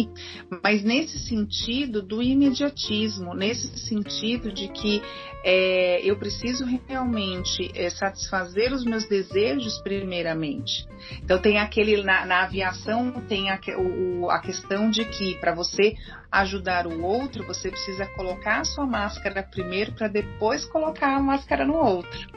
mas 0.64 0.84
nesse 0.84 1.20
sentido 1.20 2.02
do 2.02 2.22
imediatismo, 2.22 3.34
nesse 3.34 3.68
sentido 3.80 4.52
de 4.52 4.68
que 4.68 5.02
é, 5.44 6.02
eu 6.04 6.18
preciso 6.18 6.66
realmente 6.66 7.72
é, 7.76 7.90
satisfazer 7.90 8.74
os 8.74 8.84
meus 8.84 9.08
desejos 9.08 9.78
primeiramente. 9.80 10.88
Então 11.24 11.40
tem 11.40 11.60
aquele 11.60 12.02
na, 12.04 12.26
na 12.26 12.44
aviação 12.44 13.12
tem 13.28 13.50
a, 13.50 13.60
o, 13.78 14.30
a 14.30 14.40
questão 14.40 14.90
de 14.90 15.06
que 15.06 15.36
para 15.36 15.54
você 15.54 15.94
ajudar 16.32 16.88
o 16.88 17.04
outro 17.04 17.46
você 17.46 17.70
precisa 17.70 18.06
colocar 18.08 18.62
a 18.62 18.66
sua 18.66 18.86
máscara 18.86 19.44
primeiro 19.44 19.94
para 19.94 20.08
depois 20.08 20.66
colocar 20.66 21.16
a 21.16 21.20
máscara 21.20 21.66
no 21.66 21.76
outro 21.76 22.36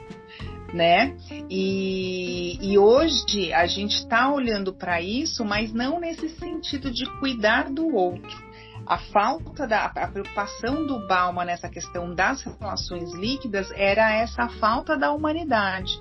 né? 0.72 1.16
E, 1.50 2.58
e, 2.60 2.78
hoje 2.78 3.52
a 3.52 3.66
gente 3.66 3.96
está 3.96 4.32
olhando 4.32 4.72
para 4.72 5.00
isso, 5.00 5.44
mas 5.44 5.72
não 5.72 5.98
nesse 5.98 6.28
sentido 6.30 6.90
de 6.90 7.06
cuidar 7.18 7.70
do 7.70 7.94
outro, 7.94 8.48
a 8.86 8.98
falta 8.98 9.66
da 9.66 9.84
a 9.84 10.08
preocupação 10.08 10.86
do 10.86 11.06
Bauman 11.06 11.44
nessa 11.44 11.68
questão 11.68 12.14
das 12.14 12.42
relações 12.42 13.12
líquidas 13.14 13.70
era 13.72 14.14
essa 14.14 14.48
falta 14.48 14.96
da 14.96 15.12
humanidade, 15.12 15.92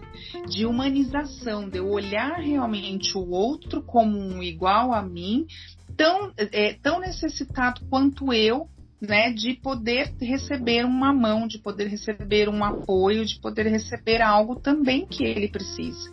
de 0.47 0.65
humanização, 0.65 1.67
de 1.67 1.79
eu 1.79 1.89
olhar 1.89 2.37
realmente 2.37 3.17
o 3.17 3.29
outro 3.29 3.81
como 3.83 4.17
um 4.17 4.41
igual 4.41 4.93
a 4.93 5.01
mim, 5.01 5.45
tão, 5.97 6.31
é, 6.37 6.73
tão 6.81 6.99
necessitado 6.99 7.81
quanto 7.89 8.31
eu 8.31 8.69
né, 9.01 9.31
de 9.31 9.53
poder 9.53 10.13
receber 10.19 10.85
uma 10.85 11.13
mão, 11.13 11.47
de 11.47 11.59
poder 11.59 11.87
receber 11.87 12.49
um 12.49 12.63
apoio, 12.63 13.25
de 13.25 13.39
poder 13.39 13.67
receber 13.67 14.21
algo 14.21 14.59
também 14.59 15.05
que 15.05 15.23
ele 15.23 15.47
precisa. 15.47 16.11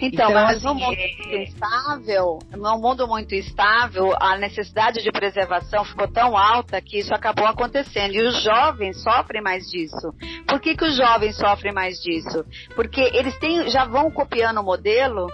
Então, 0.00 0.08
então 0.08 0.34
mas 0.34 0.56
assim, 0.56 0.66
num 0.66 0.74
mundo 0.74 0.96
é... 0.98 1.42
instável, 1.44 2.38
num 2.50 2.80
mundo 2.80 3.08
muito 3.08 3.34
instável, 3.34 4.12
a 4.20 4.36
necessidade 4.36 5.02
de 5.02 5.10
preservação 5.10 5.84
ficou 5.84 6.08
tão 6.08 6.36
alta 6.36 6.80
que 6.82 6.98
isso 6.98 7.14
acabou 7.14 7.46
acontecendo. 7.46 8.14
E 8.14 8.22
os 8.22 8.42
jovens 8.42 9.02
sofrem 9.02 9.40
mais 9.40 9.64
disso. 9.70 10.12
Por 10.46 10.60
que, 10.60 10.76
que 10.76 10.84
os 10.84 10.96
jovens 10.96 11.36
sofrem 11.36 11.72
mais 11.72 11.96
disso? 12.00 12.44
Porque 12.74 13.00
eles 13.00 13.38
têm, 13.38 13.68
já 13.70 13.84
vão 13.84 14.10
copiando 14.10 14.58
o 14.58 14.64
modelo 14.64 15.28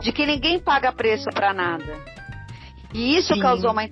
de 0.00 0.12
que 0.12 0.24
ninguém 0.24 0.58
paga 0.58 0.92
preço 0.92 1.28
para 1.34 1.52
nada. 1.52 2.16
E 2.94 3.16
isso 3.16 3.34
Sim. 3.34 3.40
causou 3.40 3.72
uma 3.72 3.84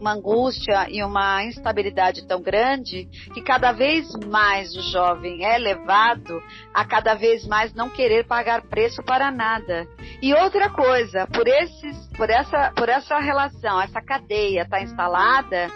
uma 0.00 0.12
angústia 0.12 0.86
e 0.90 1.02
uma 1.02 1.44
instabilidade 1.44 2.26
tão 2.26 2.40
grande 2.40 3.06
que 3.34 3.42
cada 3.42 3.72
vez 3.72 4.08
mais 4.26 4.74
o 4.76 4.82
jovem 4.82 5.44
é 5.44 5.58
levado 5.58 6.42
a 6.72 6.84
cada 6.84 7.14
vez 7.14 7.46
mais 7.46 7.72
não 7.74 7.88
querer 7.88 8.26
pagar 8.26 8.62
preço 8.62 9.02
para 9.02 9.30
nada. 9.30 9.86
E 10.22 10.34
outra 10.34 10.70
coisa, 10.70 11.26
por 11.26 11.46
esses, 11.46 12.08
por 12.16 12.30
essa, 12.30 12.72
por 12.76 12.88
essa 12.88 13.18
relação, 13.18 13.80
essa 13.80 14.00
cadeia 14.00 14.62
está 14.62 14.80
instalada, 14.80 15.70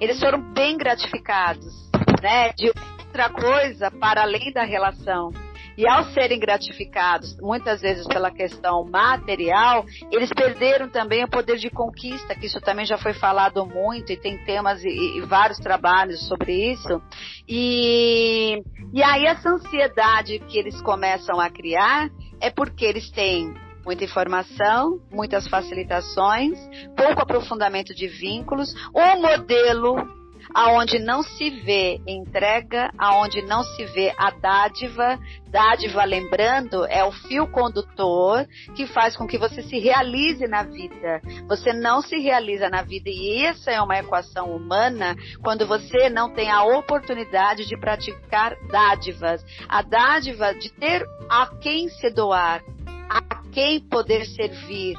eles 0.00 0.18
foram 0.18 0.40
bem 0.52 0.76
gratificados, 0.76 1.90
né? 2.22 2.52
De 2.52 2.68
outra 2.68 3.30
coisa 3.30 3.90
para 3.90 4.22
além 4.22 4.52
da 4.52 4.64
relação. 4.64 5.43
E 5.76 5.88
ao 5.88 6.04
serem 6.12 6.38
gratificados, 6.38 7.36
muitas 7.40 7.80
vezes 7.80 8.06
pela 8.06 8.30
questão 8.30 8.84
material, 8.84 9.84
eles 10.10 10.30
perderam 10.32 10.88
também 10.88 11.24
o 11.24 11.28
poder 11.28 11.56
de 11.56 11.70
conquista, 11.70 12.34
que 12.34 12.46
isso 12.46 12.60
também 12.60 12.86
já 12.86 12.96
foi 12.96 13.12
falado 13.12 13.66
muito 13.66 14.12
e 14.12 14.16
tem 14.16 14.38
temas 14.44 14.82
e, 14.84 14.88
e 14.88 15.20
vários 15.22 15.58
trabalhos 15.58 16.26
sobre 16.28 16.72
isso. 16.72 17.00
E, 17.48 18.62
e 18.92 19.02
aí 19.02 19.26
essa 19.26 19.50
ansiedade 19.50 20.38
que 20.40 20.58
eles 20.58 20.80
começam 20.82 21.40
a 21.40 21.50
criar 21.50 22.08
é 22.40 22.50
porque 22.50 22.84
eles 22.84 23.10
têm 23.10 23.54
muita 23.84 24.04
informação, 24.04 25.00
muitas 25.10 25.46
facilitações, 25.48 26.58
pouco 26.96 27.20
aprofundamento 27.20 27.94
de 27.94 28.08
vínculos, 28.08 28.74
um 28.94 29.20
modelo 29.20 30.23
aonde 30.52 30.98
não 30.98 31.22
se 31.22 31.50
vê 31.50 32.00
entrega, 32.06 32.90
aonde 32.98 33.42
não 33.42 33.62
se 33.62 33.84
vê 33.86 34.12
a 34.18 34.30
dádiva. 34.30 35.18
Dádiva, 35.48 36.04
lembrando, 36.04 36.84
é 36.86 37.04
o 37.04 37.12
fio 37.12 37.46
condutor 37.46 38.46
que 38.74 38.86
faz 38.86 39.16
com 39.16 39.26
que 39.26 39.38
você 39.38 39.62
se 39.62 39.78
realize 39.78 40.46
na 40.48 40.64
vida. 40.64 41.20
Você 41.48 41.72
não 41.72 42.02
se 42.02 42.18
realiza 42.18 42.68
na 42.68 42.82
vida 42.82 43.08
e 43.08 43.44
essa 43.44 43.70
é 43.70 43.80
uma 43.80 43.98
equação 43.98 44.54
humana 44.54 45.14
quando 45.42 45.66
você 45.66 46.10
não 46.10 46.30
tem 46.30 46.50
a 46.50 46.64
oportunidade 46.64 47.66
de 47.66 47.78
praticar 47.78 48.56
dádivas. 48.70 49.44
A 49.68 49.82
dádiva 49.82 50.52
de 50.54 50.72
ter 50.72 51.04
a 51.28 51.46
quem 51.60 51.88
se 51.88 52.10
doar, 52.10 52.62
a 53.08 53.22
quem 53.52 53.80
poder 53.80 54.26
servir, 54.26 54.96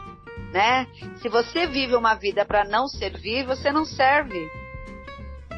né? 0.54 0.88
Se 1.18 1.28
você 1.28 1.68
vive 1.68 1.96
uma 1.96 2.16
vida 2.16 2.46
para 2.46 2.64
não 2.64 2.88
servir, 2.88 3.46
você 3.46 3.72
não 3.72 3.84
serve. 3.84 4.40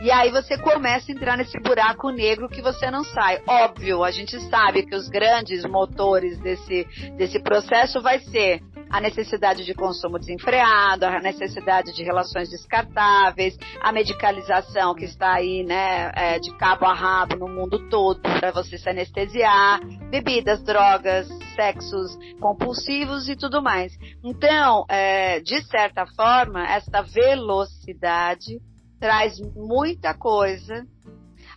E 0.01 0.11
aí 0.11 0.31
você 0.31 0.57
começa 0.57 1.11
a 1.11 1.15
entrar 1.15 1.37
nesse 1.37 1.59
buraco 1.59 2.11
negro 2.11 2.47
que 2.47 2.61
você 2.61 2.91
não 2.91 3.03
sai. 3.03 3.41
Óbvio, 3.47 4.03
a 4.03 4.11
gente 4.11 4.39
sabe 4.49 4.85
que 4.85 4.95
os 4.95 5.09
grandes 5.09 5.63
motores 5.65 6.37
desse, 6.39 6.83
desse 7.17 7.41
processo 7.41 7.99
vai 8.01 8.19
ser 8.19 8.61
a 8.89 9.01
necessidade 9.01 9.65
de 9.65 9.73
consumo 9.73 10.17
desenfreado, 10.17 11.05
a 11.05 11.19
necessidade 11.19 11.93
de 11.93 12.03
relações 12.03 12.49
descartáveis, 12.49 13.57
a 13.81 13.91
medicalização 13.91 14.95
que 14.95 15.05
está 15.05 15.33
aí, 15.33 15.63
né, 15.63 16.11
é, 16.15 16.39
de 16.39 16.55
cabo 16.57 16.85
a 16.85 16.93
rabo 16.93 17.35
no 17.35 17.47
mundo 17.47 17.89
todo 17.89 18.21
para 18.21 18.51
você 18.51 18.77
se 18.77 18.89
anestesiar, 18.89 19.79
bebidas, 20.09 20.63
drogas, 20.63 21.27
sexos 21.55 22.17
compulsivos 22.39 23.27
e 23.27 23.35
tudo 23.35 23.61
mais. 23.61 23.91
Então, 24.23 24.85
é, 24.89 25.39
de 25.41 25.61
certa 25.63 26.05
forma, 26.15 26.65
esta 26.71 27.01
velocidade 27.01 28.59
traz 28.99 29.39
muita 29.55 30.13
coisa 30.13 30.85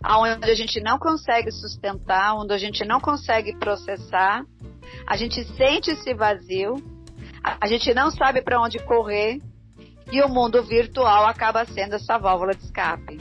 aonde 0.03 0.49
a 0.49 0.55
gente 0.55 0.81
não 0.81 0.97
consegue 0.97 1.51
sustentar, 1.51 2.35
onde 2.35 2.53
a 2.53 2.57
gente 2.57 2.83
não 2.83 2.99
consegue 2.99 3.55
processar, 3.57 4.43
a 5.07 5.15
gente 5.15 5.43
sente 5.55 5.91
esse 5.91 6.13
vazio, 6.13 6.75
a 7.43 7.67
gente 7.67 7.93
não 7.93 8.09
sabe 8.09 8.41
para 8.41 8.59
onde 8.59 8.79
correr 8.79 9.39
e 10.11 10.21
o 10.21 10.29
mundo 10.29 10.63
virtual 10.63 11.25
acaba 11.25 11.65
sendo 11.65 11.95
essa 11.95 12.17
válvula 12.17 12.53
de 12.53 12.63
escape. 12.63 13.19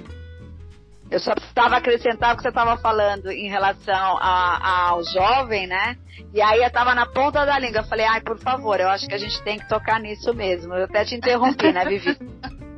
Eu 1.11 1.18
só 1.18 1.35
precisava 1.35 1.76
acrescentar 1.76 2.33
o 2.33 2.37
que 2.37 2.42
você 2.42 2.50
estava 2.50 2.76
falando 2.76 3.30
em 3.33 3.48
relação 3.48 4.16
a, 4.20 4.90
ao 4.90 5.02
jovem, 5.02 5.66
né? 5.66 5.96
E 6.33 6.40
aí 6.40 6.61
eu 6.61 6.68
estava 6.68 6.94
na 6.94 7.04
ponta 7.04 7.44
da 7.44 7.59
língua. 7.59 7.80
Eu 7.80 7.85
falei, 7.85 8.06
ai, 8.06 8.20
por 8.20 8.38
favor, 8.38 8.78
eu 8.78 8.88
acho 8.88 9.09
que 9.09 9.14
a 9.14 9.18
gente 9.18 9.42
tem 9.42 9.59
que 9.59 9.68
tocar 9.68 9.98
nisso 9.98 10.33
mesmo. 10.33 10.72
Eu 10.72 10.85
até 10.85 11.04
te 11.04 11.16
interrompi, 11.16 11.72
né, 11.72 11.85
Vivi? 11.85 12.16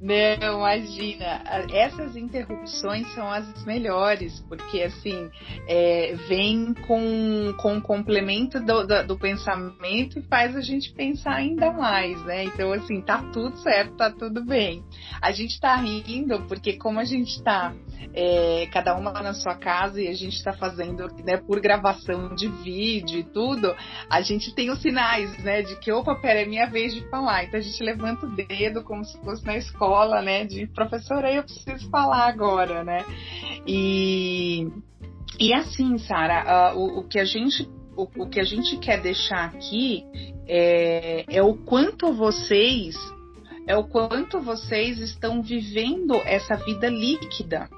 Não, 0.00 0.58
imagina. 0.58 1.42
Essas 1.72 2.14
interrupções 2.14 3.12
são 3.14 3.28
as 3.30 3.64
melhores, 3.64 4.38
porque 4.48 4.82
assim 4.82 5.28
é, 5.66 6.14
vem 6.28 6.72
com, 6.86 7.52
com 7.58 7.80
complemento 7.80 8.60
do, 8.60 8.86
do, 8.86 9.06
do, 9.08 9.18
pensamento 9.18 10.18
e 10.18 10.22
faz 10.22 10.54
a 10.54 10.60
gente 10.60 10.92
pensar 10.92 11.34
ainda 11.34 11.72
mais, 11.72 12.22
né? 12.24 12.44
Então, 12.44 12.72
assim, 12.72 13.00
tá 13.00 13.22
tudo 13.32 13.56
certo, 13.58 13.96
tá 13.96 14.10
tudo 14.10 14.44
bem. 14.44 14.84
A 15.20 15.32
gente 15.32 15.60
tá 15.60 15.74
rindo 15.76 16.42
porque 16.46 16.74
como 16.74 17.00
a 17.00 17.04
gente 17.04 17.42
tá 17.42 17.74
é, 18.14 18.68
cada 18.72 18.96
uma 18.96 19.12
na 19.12 19.34
sua 19.34 19.54
casa 19.54 20.00
e 20.00 20.08
a 20.08 20.14
gente 20.14 20.36
está 20.36 20.52
fazendo 20.52 21.08
né, 21.24 21.36
por 21.36 21.60
gravação 21.60 22.34
de 22.34 22.48
vídeo 22.48 23.20
e 23.20 23.24
tudo, 23.24 23.74
a 24.08 24.20
gente 24.20 24.54
tem 24.54 24.70
os 24.70 24.80
sinais, 24.80 25.36
né, 25.42 25.62
de 25.62 25.76
que, 25.76 25.92
opa, 25.92 26.14
pera, 26.16 26.42
é 26.42 26.46
minha 26.46 26.66
vez 26.66 26.94
de 26.94 27.08
falar. 27.10 27.44
Então 27.44 27.58
a 27.58 27.62
gente 27.62 27.82
levanta 27.82 28.26
o 28.26 28.30
dedo 28.30 28.82
como 28.82 29.04
se 29.04 29.18
fosse 29.20 29.44
na 29.44 29.56
escola, 29.56 29.87
né, 30.22 30.44
de 30.44 30.66
professora, 30.66 31.32
eu 31.32 31.42
preciso 31.42 31.88
falar 31.90 32.28
agora, 32.28 32.84
né. 32.84 33.04
E, 33.66 34.66
e 35.38 35.52
assim, 35.52 35.98
Sara, 35.98 36.74
uh, 36.74 36.78
o, 36.78 37.00
o 37.00 37.08
que 37.08 37.18
a 37.18 37.24
gente 37.24 37.68
o, 37.96 38.08
o, 38.22 38.28
que 38.28 38.38
a 38.38 38.44
gente 38.44 38.76
quer 38.76 39.00
deixar 39.00 39.46
aqui 39.46 40.04
é, 40.46 41.24
é 41.28 41.42
o 41.42 41.54
quanto 41.54 42.12
vocês 42.12 42.94
é 43.66 43.76
o 43.76 43.84
quanto 43.84 44.40
vocês 44.40 44.98
estão 45.00 45.42
vivendo 45.42 46.14
essa 46.24 46.54
vida 46.54 46.88
líquida, 46.88 47.68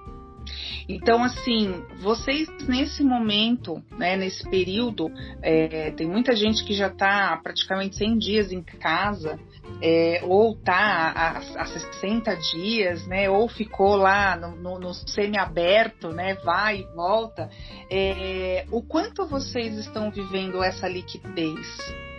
então, 0.92 1.22
assim, 1.22 1.84
vocês 2.00 2.48
nesse 2.66 3.04
momento, 3.04 3.80
né, 3.96 4.16
nesse 4.16 4.42
período, 4.50 5.08
é, 5.40 5.92
tem 5.92 6.08
muita 6.08 6.34
gente 6.34 6.64
que 6.64 6.74
já 6.74 6.88
está 6.88 7.36
praticamente 7.40 7.94
100 7.94 8.18
dias 8.18 8.50
em 8.50 8.60
casa, 8.60 9.38
é, 9.82 10.20
ou 10.24 10.56
tá 10.56 10.74
há, 10.74 11.38
há 11.38 11.66
60 11.66 12.36
dias, 12.36 13.06
né, 13.06 13.28
ou 13.30 13.48
ficou 13.48 13.96
lá 13.96 14.36
no, 14.36 14.56
no, 14.56 14.78
no 14.78 14.94
semi-aberto, 14.94 16.10
né, 16.10 16.34
vai 16.44 16.80
e 16.80 16.94
volta, 16.94 17.48
é, 17.90 18.66
o 18.70 18.82
quanto 18.82 19.26
vocês 19.26 19.76
estão 19.78 20.10
vivendo 20.10 20.62
essa 20.62 20.88
liquidez? 20.88 21.66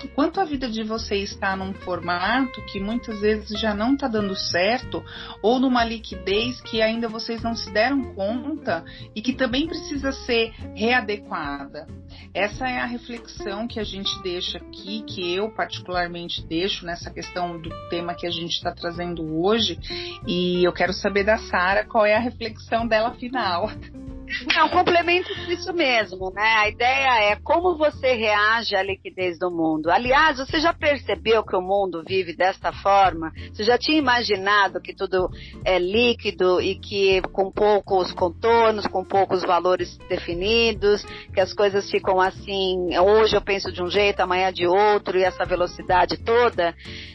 Quanto 0.10 0.40
a 0.40 0.46
vida 0.46 0.70
de 0.70 0.84
vocês 0.84 1.32
está 1.32 1.56
num 1.56 1.74
formato 1.74 2.64
que 2.66 2.80
muitas 2.80 3.20
vezes 3.20 3.60
já 3.60 3.74
não 3.74 3.94
está 3.94 4.08
dando 4.08 4.36
certo, 4.36 5.04
ou 5.42 5.60
numa 5.60 5.84
liquidez 5.84 6.62
que 6.62 6.82
ainda 6.82 7.08
vocês 7.08 7.42
não 7.42 7.56
se 7.56 7.72
deram 7.72 8.14
conta 8.14 8.84
e 9.16 9.22
que 9.22 9.34
também 9.34 9.68
precisa 9.68 10.12
ser 10.12 10.54
readequada. 10.76 11.88
Essa 12.34 12.68
é 12.68 12.80
a 12.80 12.86
reflexão 12.86 13.68
que 13.68 13.80
a 13.80 13.84
gente 13.84 14.22
deixa 14.22 14.58
aqui, 14.58 15.04
que 15.04 15.34
eu 15.34 15.52
particularmente 15.52 16.46
deixo 16.46 16.86
nessa 16.86 17.10
questão 17.12 17.60
do 17.60 17.70
tema 17.90 18.14
que 18.14 18.28
a 18.28 18.32
gente 18.32 18.52
está 18.52 18.72
trazendo 18.72 19.24
hoje, 19.42 19.80
e 20.28 20.64
eu 20.64 20.74
quero 20.74 20.94
saber 20.94 21.24
da 21.24 21.38
Sara 21.38 21.86
qual 21.86 22.06
é 22.06 22.16
a 22.16 22.20
reflexão 22.20 22.88
dela 22.88 23.14
final. 23.14 23.70
Não, 24.56 24.70
complemento 24.70 25.32
isso 25.50 25.74
mesmo, 25.74 26.32
né? 26.32 26.56
A 26.58 26.70
ideia 26.70 27.32
é 27.32 27.36
como 27.36 27.78
você 27.78 28.14
reage 28.14 28.76
à 28.76 28.84
liquidez 28.84 29.38
do 29.38 29.52
mundo. 29.52 29.90
Aliás, 29.90 30.38
você 30.38 30.60
já 30.60 30.74
percebeu 30.74 31.44
que 31.44 31.56
o 31.56 31.62
mundo 31.62 32.04
vive 32.08 32.36
desta 32.36 32.72
forma? 32.72 33.32
Você 33.52 33.64
já 33.64 33.78
tinha 33.78 33.98
imaginado 33.98 34.82
que 34.82 34.96
tudo 34.96 35.30
é 35.66 35.78
líquido 35.78 36.62
e 36.62 36.76
que 36.76 37.22
com 37.34 37.52
poucos 37.52 38.12
contornos, 38.12 38.88
com 38.88 39.04
poucos 39.04 39.44
valores 39.44 39.98
definidos, 40.10 41.04
que 41.34 41.40
as 41.40 41.54
coisas 41.54 41.90
ficam 41.90 42.20
assim, 42.20 42.98
hoje 42.98 43.36
eu 43.36 43.42
penso 43.42 43.72
de 43.72 43.82
um 43.82 43.90
jeito, 43.90 44.22
amanhã 44.22 44.52
de 44.52 44.66
outro, 44.66 45.18
e 45.18 45.24
essa 45.24 45.46
velocidade 45.46 46.18
toda? 46.24 46.74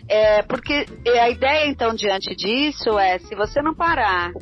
É, 0.08 0.42
porque 0.42 0.86
a 1.20 1.30
ideia, 1.30 1.66
então, 1.66 1.94
diante 1.94 2.34
disso 2.34 2.98
é, 2.98 3.18
se 3.18 3.34
você 3.34 3.60
não 3.62 3.74
parar 3.74 4.32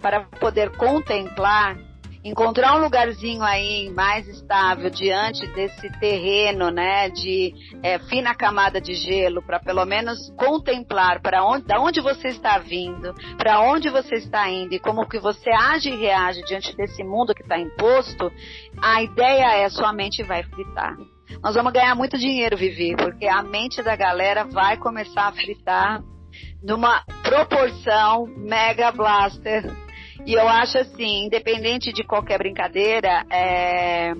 para 0.00 0.24
poder 0.40 0.70
contemplar 0.76 1.91
encontrar 2.24 2.76
um 2.76 2.82
lugarzinho 2.82 3.42
aí 3.42 3.90
mais 3.90 4.28
estável 4.28 4.88
diante 4.90 5.46
desse 5.48 5.90
terreno, 5.98 6.70
né, 6.70 7.08
de 7.08 7.52
é, 7.82 7.98
fina 7.98 8.34
camada 8.34 8.80
de 8.80 8.94
gelo, 8.94 9.42
para 9.42 9.58
pelo 9.58 9.84
menos 9.84 10.30
contemplar 10.36 11.20
para 11.20 11.44
onde, 11.44 11.66
da 11.66 11.80
onde 11.80 12.00
você 12.00 12.28
está 12.28 12.58
vindo, 12.58 13.12
para 13.36 13.60
onde 13.60 13.88
você 13.90 14.16
está 14.16 14.48
indo 14.48 14.74
e 14.74 14.78
como 14.78 15.08
que 15.08 15.18
você 15.18 15.50
age 15.50 15.90
e 15.90 15.96
reage 15.96 16.42
diante 16.42 16.76
desse 16.76 17.02
mundo 17.02 17.34
que 17.34 17.42
está 17.42 17.58
imposto, 17.58 18.30
a 18.80 19.02
ideia 19.02 19.56
é 19.56 19.68
sua 19.68 19.92
mente 19.92 20.22
vai 20.22 20.42
fritar. 20.44 20.94
Nós 21.42 21.54
vamos 21.54 21.72
ganhar 21.72 21.94
muito 21.94 22.18
dinheiro, 22.18 22.56
Vivi, 22.56 22.94
porque 22.96 23.26
a 23.26 23.42
mente 23.42 23.82
da 23.82 23.96
galera 23.96 24.44
vai 24.44 24.76
começar 24.76 25.28
a 25.28 25.32
fritar 25.32 26.02
numa 26.62 27.02
proporção 27.22 28.26
mega 28.36 28.92
blaster 28.92 29.64
e 30.26 30.34
eu 30.34 30.48
acho 30.48 30.78
assim, 30.78 31.26
independente 31.26 31.92
de 31.92 32.04
qualquer 32.04 32.38
brincadeira, 32.38 33.24
é, 33.30 34.12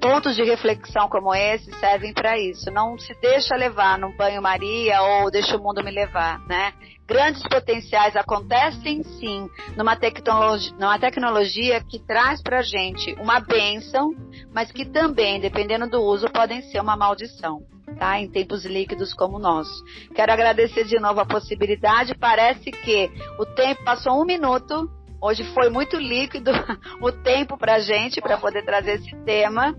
pontos 0.00 0.34
de 0.34 0.42
reflexão 0.42 1.08
como 1.08 1.34
esse 1.34 1.70
servem 1.78 2.12
para 2.12 2.38
isso. 2.38 2.70
Não 2.70 2.98
se 2.98 3.14
deixa 3.20 3.54
levar 3.54 3.98
num 3.98 4.16
banho-maria 4.16 5.00
ou 5.02 5.30
deixa 5.30 5.56
o 5.56 5.62
mundo 5.62 5.84
me 5.84 5.90
levar, 5.90 6.40
né? 6.46 6.72
Grandes 7.06 7.42
potenciais 7.42 8.16
acontecem 8.16 9.02
sim 9.02 9.48
numa 9.76 9.96
tecnologia, 9.96 10.72
numa 10.78 10.98
tecnologia 10.98 11.82
que 11.82 11.98
traz 11.98 12.40
para 12.40 12.62
gente 12.62 13.12
uma 13.14 13.40
bênção, 13.40 14.14
mas 14.54 14.70
que 14.70 14.84
também, 14.84 15.40
dependendo 15.40 15.88
do 15.88 16.00
uso, 16.00 16.30
podem 16.30 16.62
ser 16.62 16.80
uma 16.80 16.96
maldição. 16.96 17.62
Tá, 17.98 18.20
em 18.20 18.30
tempos 18.30 18.64
líquidos 18.64 19.12
como 19.12 19.36
o 19.36 19.40
nosso. 19.40 19.84
Quero 20.14 20.32
agradecer 20.32 20.84
de 20.84 20.98
novo 21.00 21.20
a 21.20 21.26
possibilidade. 21.26 22.14
Parece 22.14 22.70
que 22.70 23.10
o 23.36 23.44
tempo 23.44 23.82
passou 23.84 24.22
um 24.22 24.24
minuto 24.24 24.88
Hoje 25.22 25.44
foi 25.52 25.68
muito 25.68 25.96
líquido 25.98 26.50
o 27.00 27.12
tempo 27.12 27.58
para 27.58 27.78
gente 27.78 28.20
para 28.20 28.38
poder 28.38 28.64
trazer 28.64 28.94
esse 28.94 29.14
tema, 29.24 29.76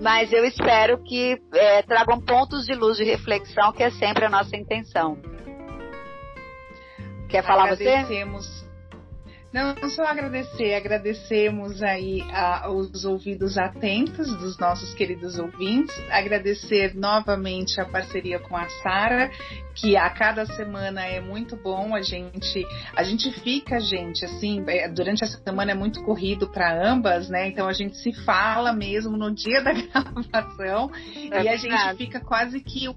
mas 0.00 0.30
eu 0.32 0.44
espero 0.44 1.02
que 1.02 1.40
é, 1.54 1.82
tragam 1.82 2.20
pontos 2.20 2.66
de 2.66 2.74
luz 2.74 2.98
de 2.98 3.04
reflexão, 3.04 3.72
que 3.72 3.82
é 3.82 3.90
sempre 3.90 4.26
a 4.26 4.30
nossa 4.30 4.54
intenção. 4.54 5.16
Quer 7.28 7.42
falar 7.42 7.72
Agradecemos. 7.72 8.46
você? 8.46 8.61
Não, 9.52 9.76
só 9.90 10.04
agradecer, 10.04 10.74
agradecemos 10.74 11.82
aí 11.82 12.22
a, 12.32 12.70
os 12.70 13.04
ouvidos 13.04 13.58
atentos 13.58 14.26
dos 14.38 14.56
nossos 14.58 14.94
queridos 14.94 15.38
ouvintes, 15.38 15.94
agradecer 16.10 16.94
novamente 16.94 17.78
a 17.78 17.84
parceria 17.84 18.38
com 18.38 18.56
a 18.56 18.66
Sara, 18.82 19.30
que 19.74 19.94
a 19.94 20.08
cada 20.08 20.46
semana 20.46 21.04
é 21.04 21.20
muito 21.20 21.54
bom, 21.54 21.94
a 21.94 22.00
gente, 22.00 22.66
a 22.96 23.02
gente 23.02 23.30
fica, 23.40 23.78
gente, 23.78 24.24
assim, 24.24 24.64
é, 24.66 24.88
durante 24.88 25.22
a 25.22 25.26
semana 25.26 25.72
é 25.72 25.74
muito 25.74 26.02
corrido 26.02 26.48
para 26.48 26.90
ambas, 26.90 27.28
né? 27.28 27.48
Então 27.48 27.68
a 27.68 27.72
gente 27.74 27.98
se 27.98 28.12
fala 28.24 28.72
mesmo 28.72 29.18
no 29.18 29.34
dia 29.34 29.60
da 29.62 29.72
gravação. 29.76 30.90
É 31.30 31.42
e 31.42 31.48
a 31.48 31.56
gente 31.56 31.96
fica 31.98 32.20
quase 32.20 32.58
que 32.60 32.88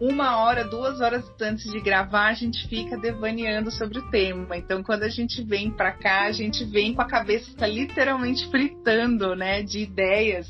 uma 0.00 0.38
hora, 0.38 0.64
duas 0.64 0.98
horas 1.00 1.22
antes 1.42 1.70
de 1.70 1.78
gravar, 1.78 2.28
a 2.28 2.34
gente 2.34 2.66
fica 2.68 2.96
devaneando 2.96 3.70
sobre 3.70 3.98
o 3.98 4.10
tema. 4.10 4.56
Então, 4.56 4.82
quando 4.82 5.02
a 5.02 5.08
gente 5.08 5.42
vem 5.42 5.70
para 5.70 5.92
cá, 5.92 6.22
a 6.22 6.32
gente 6.32 6.64
vem 6.64 6.94
com 6.94 7.02
a 7.02 7.06
cabeça 7.06 7.66
literalmente 7.66 8.48
fritando, 8.50 9.36
né, 9.36 9.62
de 9.62 9.80
ideias. 9.80 10.48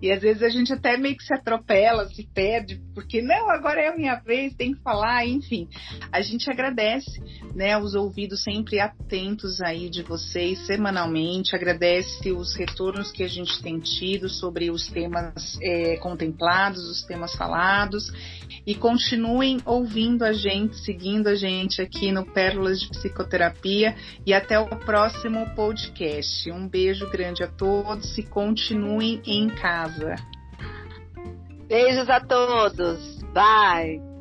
E 0.00 0.10
às 0.10 0.20
vezes 0.20 0.42
a 0.42 0.48
gente 0.48 0.72
até 0.72 0.96
meio 0.96 1.16
que 1.16 1.24
se 1.24 1.32
atropela, 1.32 2.08
se 2.08 2.24
perde, 2.24 2.80
porque 2.94 3.22
não, 3.22 3.50
agora 3.50 3.80
é 3.80 3.88
a 3.88 3.96
minha 3.96 4.16
vez, 4.16 4.54
tem 4.54 4.74
que 4.74 4.80
falar, 4.80 5.26
enfim. 5.26 5.68
A 6.10 6.20
gente 6.20 6.50
agradece, 6.50 7.20
né, 7.54 7.78
os 7.78 7.94
ouvidos 7.94 8.42
sempre 8.42 8.80
atentos 8.80 9.60
aí 9.60 9.88
de 9.88 10.02
vocês 10.02 10.66
semanalmente, 10.66 11.54
agradece 11.54 12.32
os 12.32 12.54
retornos 12.54 13.12
que 13.12 13.22
a 13.22 13.28
gente 13.28 13.62
tem 13.62 13.78
tido 13.78 14.28
sobre 14.28 14.70
os 14.70 14.88
temas 14.88 15.58
é, 15.60 15.96
contemplados, 15.96 16.88
os 16.88 17.02
temas 17.02 17.34
falados 17.34 18.10
e 18.66 18.74
continuem 18.92 19.58
ouvindo 19.64 20.22
a 20.22 20.34
gente, 20.34 20.76
seguindo 20.84 21.26
a 21.28 21.34
gente 21.34 21.80
aqui 21.80 22.12
no 22.12 22.26
Pérolas 22.26 22.78
de 22.78 22.90
Psicoterapia 22.90 23.96
e 24.26 24.34
até 24.34 24.58
o 24.58 24.66
próximo 24.66 25.48
podcast. 25.54 26.50
Um 26.50 26.68
beijo 26.68 27.08
grande 27.08 27.42
a 27.42 27.48
todos 27.48 28.18
e 28.18 28.22
continuem 28.22 29.22
em 29.24 29.48
casa. 29.48 30.16
Beijos 31.66 32.10
a 32.10 32.20
todos. 32.20 33.22
Bye. 33.32 34.11